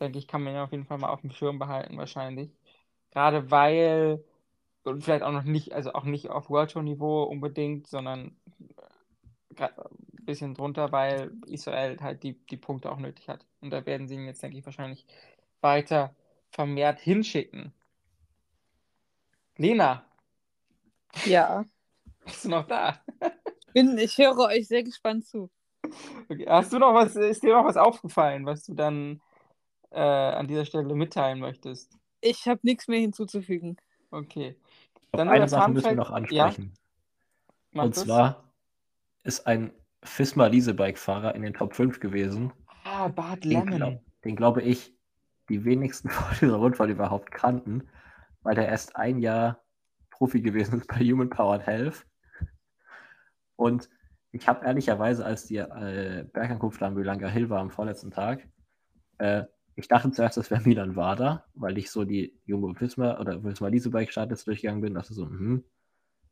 [0.00, 2.50] Denke ich, kann man ihn auf jeden Fall mal auf dem Schirm behalten, wahrscheinlich.
[3.12, 4.24] Gerade weil,
[4.84, 8.36] und vielleicht auch noch nicht, also auch nicht auf World Tour Niveau unbedingt, sondern
[9.56, 13.46] äh, ein bisschen drunter, weil Israel halt die, die Punkte auch nötig hat.
[13.60, 15.06] Und da werden sie ihn jetzt, denke ich, wahrscheinlich
[15.60, 16.14] weiter
[16.50, 17.72] vermehrt hinschicken.
[19.58, 20.04] Lena,
[21.24, 21.64] Ja.
[22.24, 23.00] bist du noch da?
[23.74, 25.50] Bin, ich höre euch sehr gespannt zu.
[26.28, 26.46] Okay.
[26.48, 29.20] Hast du noch was, ist dir noch was aufgefallen, was du dann
[29.90, 31.98] äh, an dieser Stelle mitteilen möchtest?
[32.20, 33.76] Ich habe nichts mehr hinzuzufügen.
[34.10, 34.56] Okay.
[35.16, 36.74] Dann eine Sache müssen wir noch Ja, ansprechen.
[37.72, 38.04] mach Und das.
[38.04, 38.52] zwar
[39.22, 42.52] ist ein Fisma Leasebike-Fahrer in den Top 5 gewesen.
[42.84, 43.76] Ah, Bart Den, Lemon.
[43.76, 44.94] glaub, den glaube ich,
[45.48, 47.88] die wenigsten vor dieser Rundfahrt überhaupt kannten,
[48.42, 49.60] weil der erst ein Jahr
[50.10, 52.06] Profi gewesen ist bei Human Powered Health.
[53.56, 53.88] Und
[54.32, 58.46] ich habe ehrlicherweise, als die äh, Bergankunft am Mühlanger Hill war am vorletzten Tag,
[59.18, 59.44] äh,
[59.76, 63.68] ich dachte zuerst, das wäre Milan Wada, weil ich so die Jumbo Visma oder Visma
[63.68, 64.96] Leasebike Startliste durchgegangen bin.
[64.96, 65.64] Ist so, mhm.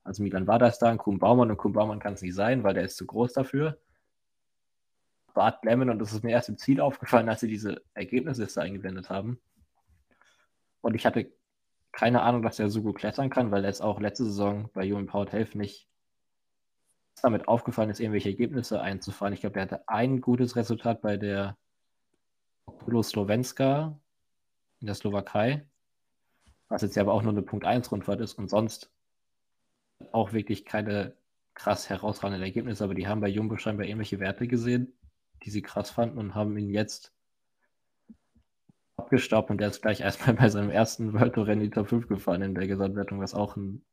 [0.04, 2.62] Also Milan Wada ist da, ein Kuhn Baumann und Kuhn Baumann kann es nicht sein,
[2.64, 3.78] weil der ist zu groß dafür.
[5.34, 9.08] Bart Lemon und das ist mir erst im Ziel aufgefallen, als sie diese Ergebnisliste eingeblendet
[9.10, 9.40] haben.
[10.80, 11.32] Und ich hatte
[11.92, 14.88] keine Ahnung, dass der so gut klettern kann, weil er jetzt auch letzte Saison bei
[14.88, 15.88] Human Powered Health nicht
[17.22, 19.34] damit aufgefallen ist, irgendwelche Ergebnisse einzufahren.
[19.34, 21.56] Ich glaube, der hatte ein gutes Resultat bei der
[22.66, 23.98] Okolo Slovenska
[24.80, 25.66] in der Slowakei,
[26.68, 28.90] was jetzt ja aber auch nur eine Punkt 1 Rundfahrt ist und sonst
[30.12, 31.14] auch wirklich keine
[31.54, 34.92] krass herausragenden Ergebnisse, aber die haben bei Jumbo scheinbar irgendwelche Werte gesehen,
[35.42, 37.12] die sie krass fanden und haben ihn jetzt
[38.96, 41.88] abgestaubt und der ist gleich erstmal bei seinem ersten World Tour Rennen in die Top
[41.88, 43.84] 5 gefahren in der Gesamtwertung, was auch ein,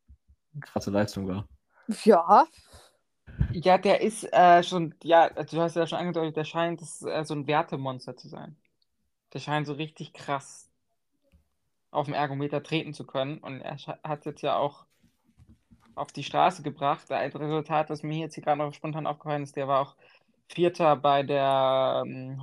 [0.54, 1.48] eine krasse Leistung war.
[2.04, 2.46] Ja,
[3.52, 7.24] Ja, der ist äh, schon, ja, du hast ja schon angedeutet, der scheint das, äh,
[7.26, 8.56] so ein Wertemonster zu sein.
[9.34, 10.70] Der scheint so richtig krass
[11.92, 13.40] auf dem Ergometer treten zu können.
[13.40, 14.86] Und er hat jetzt ja auch
[15.96, 17.12] auf die Straße gebracht.
[17.12, 19.96] Ein Resultat, das mir jetzt hier gerade noch spontan aufgefallen ist, der war auch
[20.48, 22.38] Vierter bei der ähm,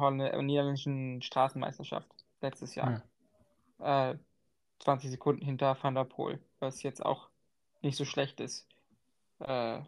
[0.47, 2.09] niederländischen Straßenmeisterschaft
[2.41, 3.03] letztes Jahr.
[3.79, 4.17] Äh,
[4.81, 7.29] 20 Sekunden hinter Van der Poel, was jetzt auch
[7.83, 8.67] nicht so schlecht ist.
[9.41, 9.81] Äh,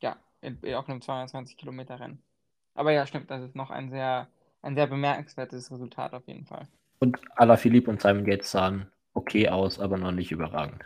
[0.00, 2.22] ja, in, auf einem 22 Kilometer Rennen.
[2.74, 4.28] Aber ja, stimmt, das ist noch ein sehr,
[4.62, 6.66] ein sehr bemerkenswertes Resultat auf jeden Fall.
[6.98, 10.84] Und Alaphilippe und Simon Yates sahen okay aus, aber noch nicht überragend.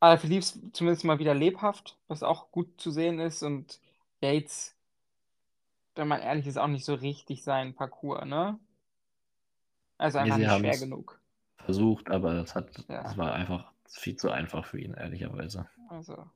[0.00, 3.42] Aber Philippe ist zumindest mal wieder lebhaft, was auch gut zu sehen ist.
[3.42, 3.80] Und
[4.20, 4.74] Yates,
[5.94, 8.58] wenn man ehrlich ist, auch nicht so richtig sein Parcours, ne?
[9.98, 11.20] Also Nee, einfach sie nicht schwer genug.
[11.58, 13.02] versucht, aber das hat, Ja.
[13.02, 15.68] das war einfach viel zu einfach für ihn, ehrlicherweise.
[15.88, 16.30] Also.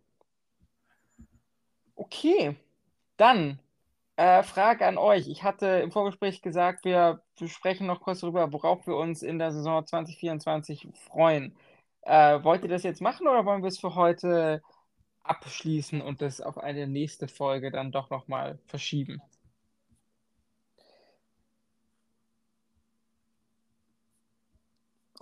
[1.96, 2.56] Okay,
[3.16, 3.58] dann
[4.16, 5.28] äh, Frage an euch.
[5.28, 9.52] Ich hatte im Vorgespräch gesagt, wir sprechen noch kurz darüber, worauf wir uns in der
[9.52, 11.56] Saison 2024 freuen.
[12.02, 14.62] Äh, wollt ihr das jetzt machen oder wollen wir es für heute
[15.24, 19.22] abschließen und das auf eine nächste Folge dann doch nochmal verschieben?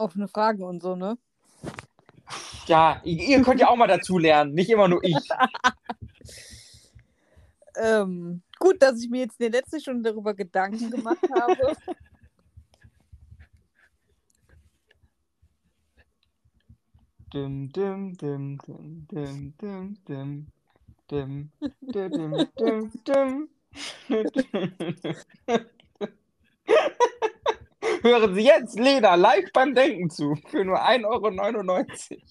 [0.02, 1.16] offene Fragen und so, ne?
[2.66, 5.16] Ja, ihr, ihr könnt ja auch mal dazu lernen, nicht immer nur ich.
[7.76, 11.76] Ähm, gut, dass ich mir jetzt in der letzten Stunde darüber Gedanken gemacht habe.
[17.32, 19.96] Dim, dim, dim, dim, dim, dim,
[21.10, 21.50] dim.
[28.02, 32.22] Hören Sie jetzt Lena live beim Denken zu für nur 1,99 Euro.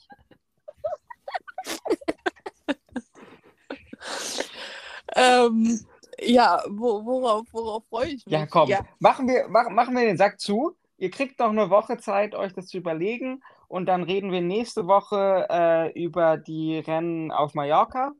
[5.15, 5.79] Ähm,
[6.19, 8.33] ja, wo, worauf, worauf freue ich mich?
[8.33, 10.75] Ja, komm, Ja, Machen, wir, mach, machen wir den Sack zu.
[10.97, 13.41] Ihr kriegt noch eine Woche Zeit, euch das zu überlegen.
[13.67, 18.11] Und dann reden wir nächste Woche äh, über die Rennen auf Mallorca.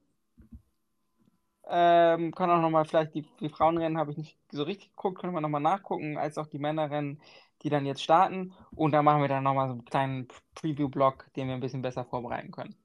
[1.68, 5.34] Ähm, kann auch nochmal, vielleicht die, die Frauenrennen habe ich nicht so richtig geguckt, können
[5.34, 7.22] wir nochmal nachgucken, als auch die Männerrennen,
[7.62, 8.54] die dann jetzt starten.
[8.72, 12.04] Und dann machen wir dann nochmal so einen kleinen Preview-Blog, den wir ein bisschen besser
[12.06, 12.76] vorbereiten können.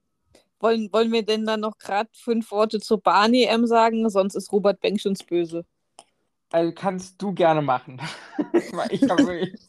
[0.59, 4.09] Wollen, wollen wir denn dann noch gerade fünf Worte zur Bahn-EM sagen?
[4.09, 5.65] Sonst ist Robert Bench uns böse.
[6.51, 8.01] Also kannst du gerne machen.
[8.71, 9.59] Weil ich habe wirklich.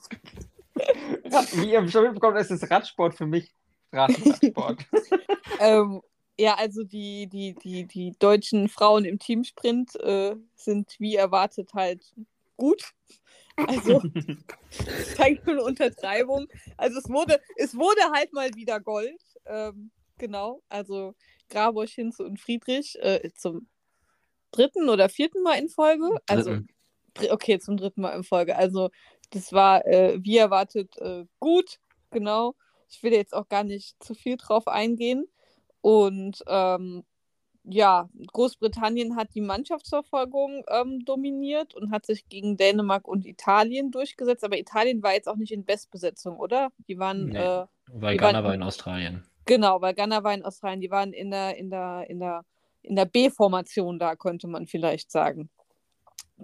[1.54, 3.52] Wie ihr schon mitbekommen, ist es Radsport für mich
[3.88, 4.86] Straßenradsport.
[5.60, 6.02] Ähm,
[6.38, 12.14] ja, also die, die, die, die deutschen Frauen im Teamsprint äh, sind wie erwartet halt
[12.56, 12.92] gut.
[13.56, 14.00] Also
[15.16, 16.46] keine Untertreibung.
[16.76, 19.20] Also es wurde, es wurde halt mal wieder Gold.
[19.46, 20.62] Ähm, genau.
[20.68, 21.14] Also
[21.48, 23.68] Grabosch, Hinze und Friedrich äh, zum
[24.50, 26.08] dritten oder vierten Mal in Folge.
[26.28, 26.50] Also
[27.14, 27.32] Dritten.
[27.32, 28.56] okay, zum dritten Mal in Folge.
[28.56, 28.90] Also
[29.30, 31.78] das war äh, wie erwartet äh, gut.
[32.10, 32.54] Genau.
[32.90, 35.26] Ich will jetzt auch gar nicht zu viel drauf eingehen.
[35.82, 37.04] Und ähm,
[37.64, 44.42] ja, Großbritannien hat die Mannschaftsverfolgung ähm, dominiert und hat sich gegen Dänemark und Italien durchgesetzt.
[44.42, 46.70] Aber Italien war jetzt auch nicht in Bestbesetzung, oder?
[46.88, 47.36] Die waren, Nee.
[47.38, 49.26] äh, Weil Ghana waren- war in Australien.
[49.48, 52.44] Genau, weil Ghana war in Australien, die waren in der, in der, in der,
[52.82, 55.50] in der B-Formation da, könnte man vielleicht sagen.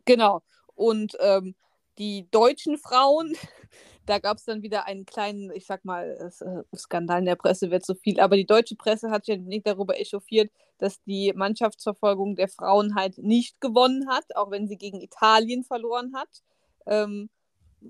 [0.04, 0.42] Genau.
[0.74, 1.54] Und ähm,
[1.98, 3.36] die deutschen Frauen,
[4.06, 7.70] da gab es dann wieder einen kleinen, ich sag mal, äh, Skandal in der Presse
[7.70, 11.32] wird so viel, aber die deutsche Presse hat sich ja nicht darüber echauffiert, dass die
[11.34, 16.42] Mannschaftsverfolgung der Frauen halt nicht gewonnen hat, auch wenn sie gegen Italien verloren hat.
[16.86, 17.28] Ähm,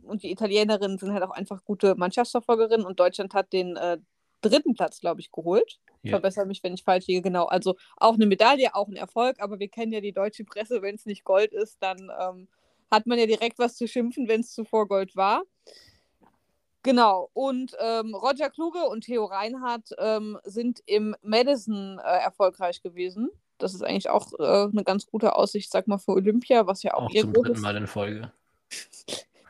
[0.03, 3.99] und die Italienerinnen sind halt auch einfach gute Mannschaftsverfolgerinnen und Deutschland hat den äh,
[4.49, 5.79] dritten Platz, glaube ich, geholt.
[6.03, 6.11] Ja.
[6.11, 7.23] Verbessere mich, wenn ich falsch liege.
[7.23, 10.83] Genau, also auch eine Medaille, auch ein Erfolg, aber wir kennen ja die deutsche Presse,
[10.83, 12.49] wenn es nicht Gold ist, dann ähm,
[12.91, 15.43] hat man ja direkt was zu schimpfen, wenn es zuvor Gold war.
[16.83, 23.31] Genau, und ähm, Roger Kluge und Theo Reinhardt ähm, sind im Madison äh, erfolgreich gewesen.
[23.57, 26.93] Das ist eigentlich auch äh, eine ganz gute Aussicht, sag mal, für Olympia, was ja
[26.93, 28.31] auch, Auch ihr zum dritten Mal in Folge.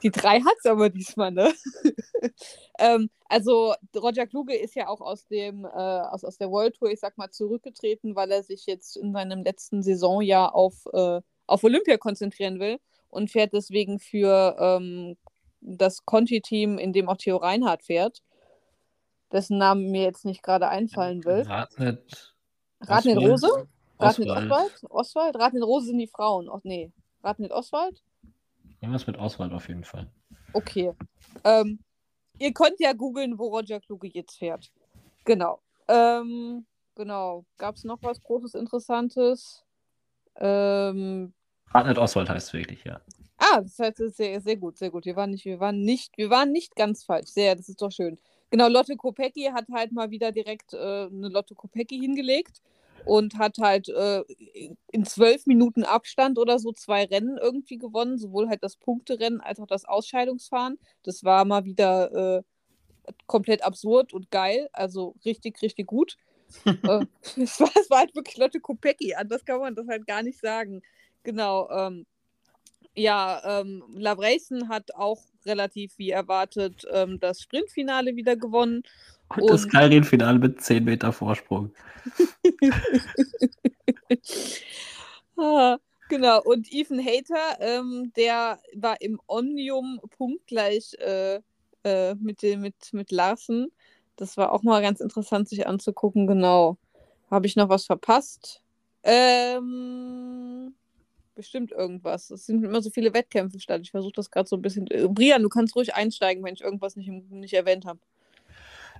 [0.05, 1.53] Die drei hat es aber diesmal, ne?
[2.79, 6.91] ähm, also Roger Kluge ist ja auch aus dem äh, aus, aus der World Tour,
[6.91, 11.65] ich sag mal, zurückgetreten, weil er sich jetzt in seinem letzten Saisonjahr auf, äh, auf
[11.65, 12.79] Olympia konzentrieren will
[13.09, 15.17] und fährt deswegen für ähm,
[15.63, 18.23] das Conti-Team, in dem auch Theo Reinhardt fährt,
[19.33, 21.43] dessen Namen mir jetzt nicht gerade einfallen will.
[21.49, 23.17] Radnet Oswald.
[23.17, 23.69] Rose?
[23.99, 24.73] Radnet Oswald.
[24.91, 25.37] Oswald?
[25.37, 26.51] Radnet Rose sind die Frauen.
[26.51, 26.93] Oh, nee.
[27.23, 28.03] Radnet Oswald?
[28.85, 30.11] Irgendwas mit Auswahl auf jeden Fall.
[30.53, 30.93] Okay.
[31.43, 31.79] Ähm,
[32.39, 34.71] ihr könnt ja googeln, wo Roger Kluge jetzt fährt.
[35.25, 35.63] Genau.
[35.89, 37.47] Ähm, genau.
[37.57, 39.65] Gab es noch was Großes, Interessantes?
[40.37, 41.33] Ähm,
[41.71, 43.01] Radnet Oswald heißt wirklich, ja.
[43.39, 45.07] ah, das heißt, es ist sehr, sehr gut, sehr gut.
[45.07, 47.31] Wir waren nicht, wir waren nicht, wir waren nicht ganz falsch.
[47.31, 48.19] Sehr, das ist doch schön.
[48.51, 52.61] Genau, Lotte Kopecki hat halt mal wieder direkt äh, eine Lotte Kopecki hingelegt
[53.07, 54.23] und hat halt äh,
[54.91, 59.61] in zwölf Minuten Abstand oder so zwei Rennen irgendwie gewonnen, sowohl halt das Punkterennen als
[59.61, 60.79] auch das Ausscheidungsfahren.
[61.03, 62.43] Das war mal wieder äh,
[63.27, 66.17] komplett absurd und geil, also richtig, richtig gut.
[66.65, 70.23] äh, es, war, es war halt wirklich Lotte Kopecki, anders kann man das halt gar
[70.23, 70.83] nicht sagen.
[71.23, 72.07] Genau, ähm,
[72.95, 78.83] ja, ähm, Lavreysen hat auch relativ wie erwartet ähm, das Sprintfinale wieder gewonnen.
[79.29, 81.73] Und das Und- Kairin-Finale mit 10 Meter Vorsprung.
[85.37, 85.79] Ah,
[86.09, 91.41] genau, und Ethan Hater, ähm, der war im Omnium punktgleich äh,
[91.83, 93.73] äh, mit, dem, mit, mit Larsen.
[94.17, 96.29] Das war auch mal ganz interessant, sich anzugucken.
[96.29, 96.79] Genau.
[97.33, 98.63] Habe ich noch was verpasst?
[99.03, 100.54] Ähm,
[101.35, 102.31] bestimmt irgendwas.
[102.31, 103.81] Es sind immer so viele Wettkämpfe statt.
[103.83, 104.87] Ich versuche das gerade so ein bisschen.
[104.89, 108.01] Äh, Brian, du kannst ruhig einsteigen, wenn ich irgendwas nicht, nicht erwähnt habe.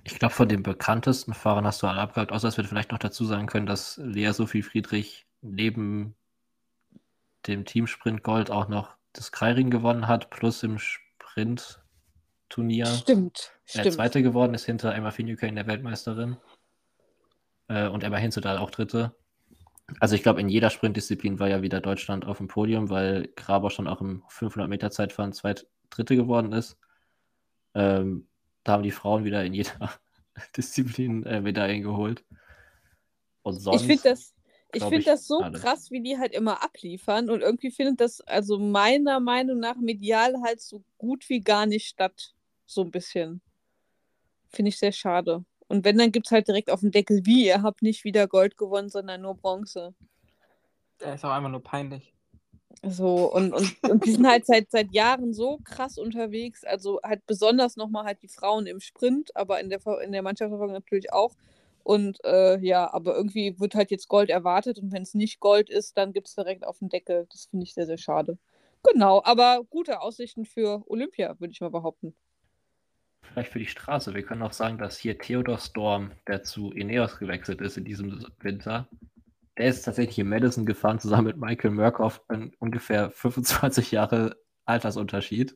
[0.03, 2.99] Ich glaube, von den bekanntesten Fahrern hast du alle abgehakt, außer dass wir vielleicht noch
[2.99, 6.13] dazu sagen können, dass Lea Sophie Friedrich neben
[7.47, 13.95] dem Teamsprint Gold auch noch das Kreiring gewonnen hat, plus im Sprint-Turnier Stimmt, der stimmt.
[13.95, 16.37] Zweite geworden ist hinter Emma Finucane, der Weltmeisterin.
[17.67, 19.15] Äh, und Emma Hinzedal auch Dritte.
[19.99, 23.69] Also ich glaube, in jeder Sprintdisziplin war ja wieder Deutschland auf dem Podium, weil Graber
[23.69, 26.77] schon auch im 500-Meter-Zeitfahren zweit Dritte geworden ist.
[27.75, 28.27] Ähm,
[28.63, 29.91] da haben die Frauen wieder in jeder
[30.57, 32.23] Disziplin äh, Medaillen geholt.
[33.43, 34.33] Und sonst, Ich finde das,
[34.73, 35.61] Ich finde das so alles.
[35.61, 40.41] krass, wie die halt immer abliefern und irgendwie findet das also meiner Meinung nach medial
[40.43, 42.33] halt so gut wie gar nicht statt.
[42.65, 43.41] So ein bisschen.
[44.49, 45.45] Finde ich sehr schade.
[45.67, 48.27] Und wenn, dann gibt es halt direkt auf den Deckel, wie, ihr habt nicht wieder
[48.27, 49.93] Gold gewonnen, sondern nur Bronze.
[51.01, 52.13] Der ist auch einfach nur peinlich.
[52.83, 56.63] So, und, und, und die sind halt seit, seit Jahren so krass unterwegs.
[56.63, 60.73] Also halt besonders nochmal halt die Frauen im Sprint, aber in der, in der Mannschaftsverfolgung
[60.73, 61.33] natürlich auch.
[61.83, 65.69] Und äh, ja, aber irgendwie wird halt jetzt Gold erwartet und wenn es nicht Gold
[65.69, 67.27] ist, dann gibt es direkt auf den Deckel.
[67.31, 68.37] Das finde ich sehr, sehr schade.
[68.83, 72.15] Genau, aber gute Aussichten für Olympia, würde ich mal behaupten.
[73.31, 74.13] Vielleicht für die Straße.
[74.13, 78.25] Wir können auch sagen, dass hier Theodor Storm, der zu Ineos gewechselt ist in diesem
[78.39, 78.87] Winter,
[79.57, 82.21] der ist tatsächlich in Madison gefahren, zusammen mit Michael Murkoff,
[82.59, 85.55] ungefähr 25 Jahre Altersunterschied.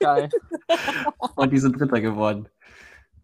[0.00, 0.28] Geil.
[1.36, 2.48] Und die sind Dritter geworden.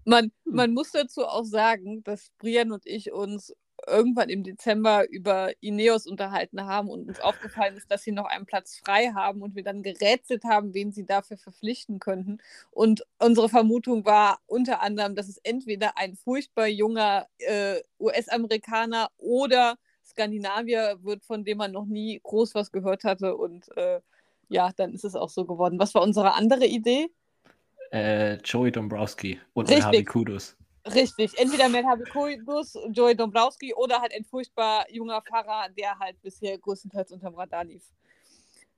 [0.04, 3.54] Man, man muss dazu auch sagen, dass Brian und ich uns
[3.86, 8.46] irgendwann im Dezember über Ineos unterhalten haben und uns aufgefallen ist, dass sie noch einen
[8.46, 12.38] Platz frei haben und wir dann gerätselt haben, wen sie dafür verpflichten könnten.
[12.70, 19.78] Und unsere Vermutung war unter anderem, dass es entweder ein furchtbar junger äh, US-Amerikaner oder
[20.04, 23.36] Skandinavier wird, von dem man noch nie groß was gehört hatte.
[23.36, 24.00] Und äh,
[24.48, 25.78] ja, dann ist es auch so geworden.
[25.78, 27.08] Was war unsere andere Idee?
[27.90, 29.84] Äh, Joey Dombrowski und Richtig.
[29.84, 30.56] Harvey Kudos.
[30.86, 36.56] Richtig, entweder Matt Habikudus, Joey Dombrowski oder halt ein furchtbar junger Fahrer, der halt bisher
[36.58, 37.82] größtenteils unterm Radar lief.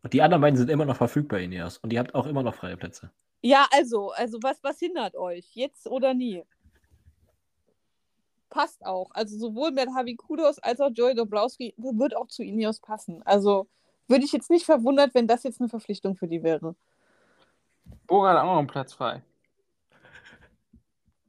[0.03, 1.79] Und die anderen beiden sind immer noch verfügbar, Ineos.
[1.79, 3.11] Und ihr habt auch immer noch freie Plätze.
[3.43, 5.55] Ja, also, also was, was hindert euch?
[5.55, 6.43] Jetzt oder nie?
[8.49, 9.11] Passt auch.
[9.13, 13.23] Also sowohl Matt Habikudus als auch Joey Dombrowski wird auch zu Ineos passen.
[13.25, 13.69] Also
[14.09, 16.75] würde ich jetzt nicht verwundert, wenn das jetzt eine Verpflichtung für die wäre.
[18.07, 19.23] Bora hat auch noch einen Platz frei.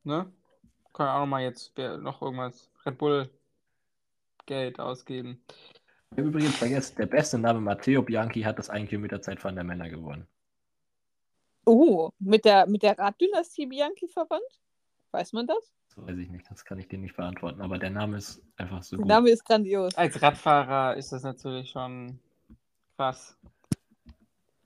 [0.04, 0.32] Ne?
[1.02, 3.28] Können auch noch mal jetzt noch irgendwas Red Bull
[4.46, 5.42] Geld ausgeben.
[6.12, 9.64] Ich habe übrigens vergessen, der beste Name Matteo Bianchi hat das 1 Kilometer Zeitfahren der
[9.64, 10.28] Männer gewonnen.
[11.66, 14.62] Oh, mit der, mit der Raddynastie Bianchi verwandt?
[15.10, 15.74] Weiß man das?
[15.88, 18.84] So weiß ich nicht, das kann ich dir nicht beantworten, aber der Name ist einfach
[18.84, 19.08] so Der gut.
[19.08, 19.96] Name ist grandios.
[19.96, 22.20] Als Radfahrer ist das natürlich schon
[22.96, 23.36] krass.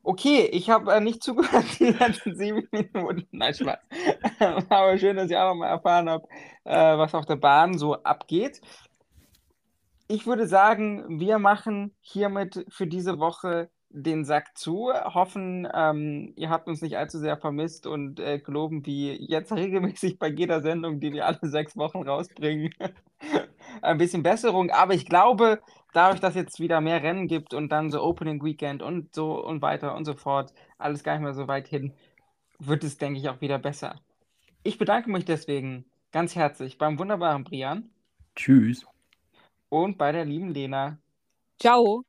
[0.08, 3.28] Okay, ich habe äh, nicht zugehört die letzten sieben Minuten.
[3.32, 3.80] Nein, Spaß.
[4.70, 6.28] Aber schön, dass ich auch noch mal erfahren habe,
[6.64, 8.62] äh, was auf der Bahn so abgeht.
[10.08, 16.52] Ich würde sagen, wir machen hiermit für diese Woche den Sack zu, hoffen, ähm, ihr
[16.52, 21.00] habt uns nicht allzu sehr vermisst und äh, geloben, wie jetzt regelmäßig bei jeder Sendung,
[21.00, 22.70] die wir alle sechs Wochen rausbringen,
[23.82, 24.70] ein bisschen Besserung.
[24.70, 25.62] Aber ich glaube,
[25.96, 29.62] dadurch, dass jetzt wieder mehr Rennen gibt und dann so Opening Weekend und so und
[29.62, 31.94] weiter und so fort, alles gar nicht mehr so weit hin,
[32.60, 34.02] wird es, denke ich, auch wieder besser.
[34.64, 37.90] Ich bedanke mich deswegen ganz herzlich beim wunderbaren Brian
[38.36, 38.86] Tschüss.
[39.70, 40.98] und bei der lieben Lena.
[41.60, 42.06] Ciao.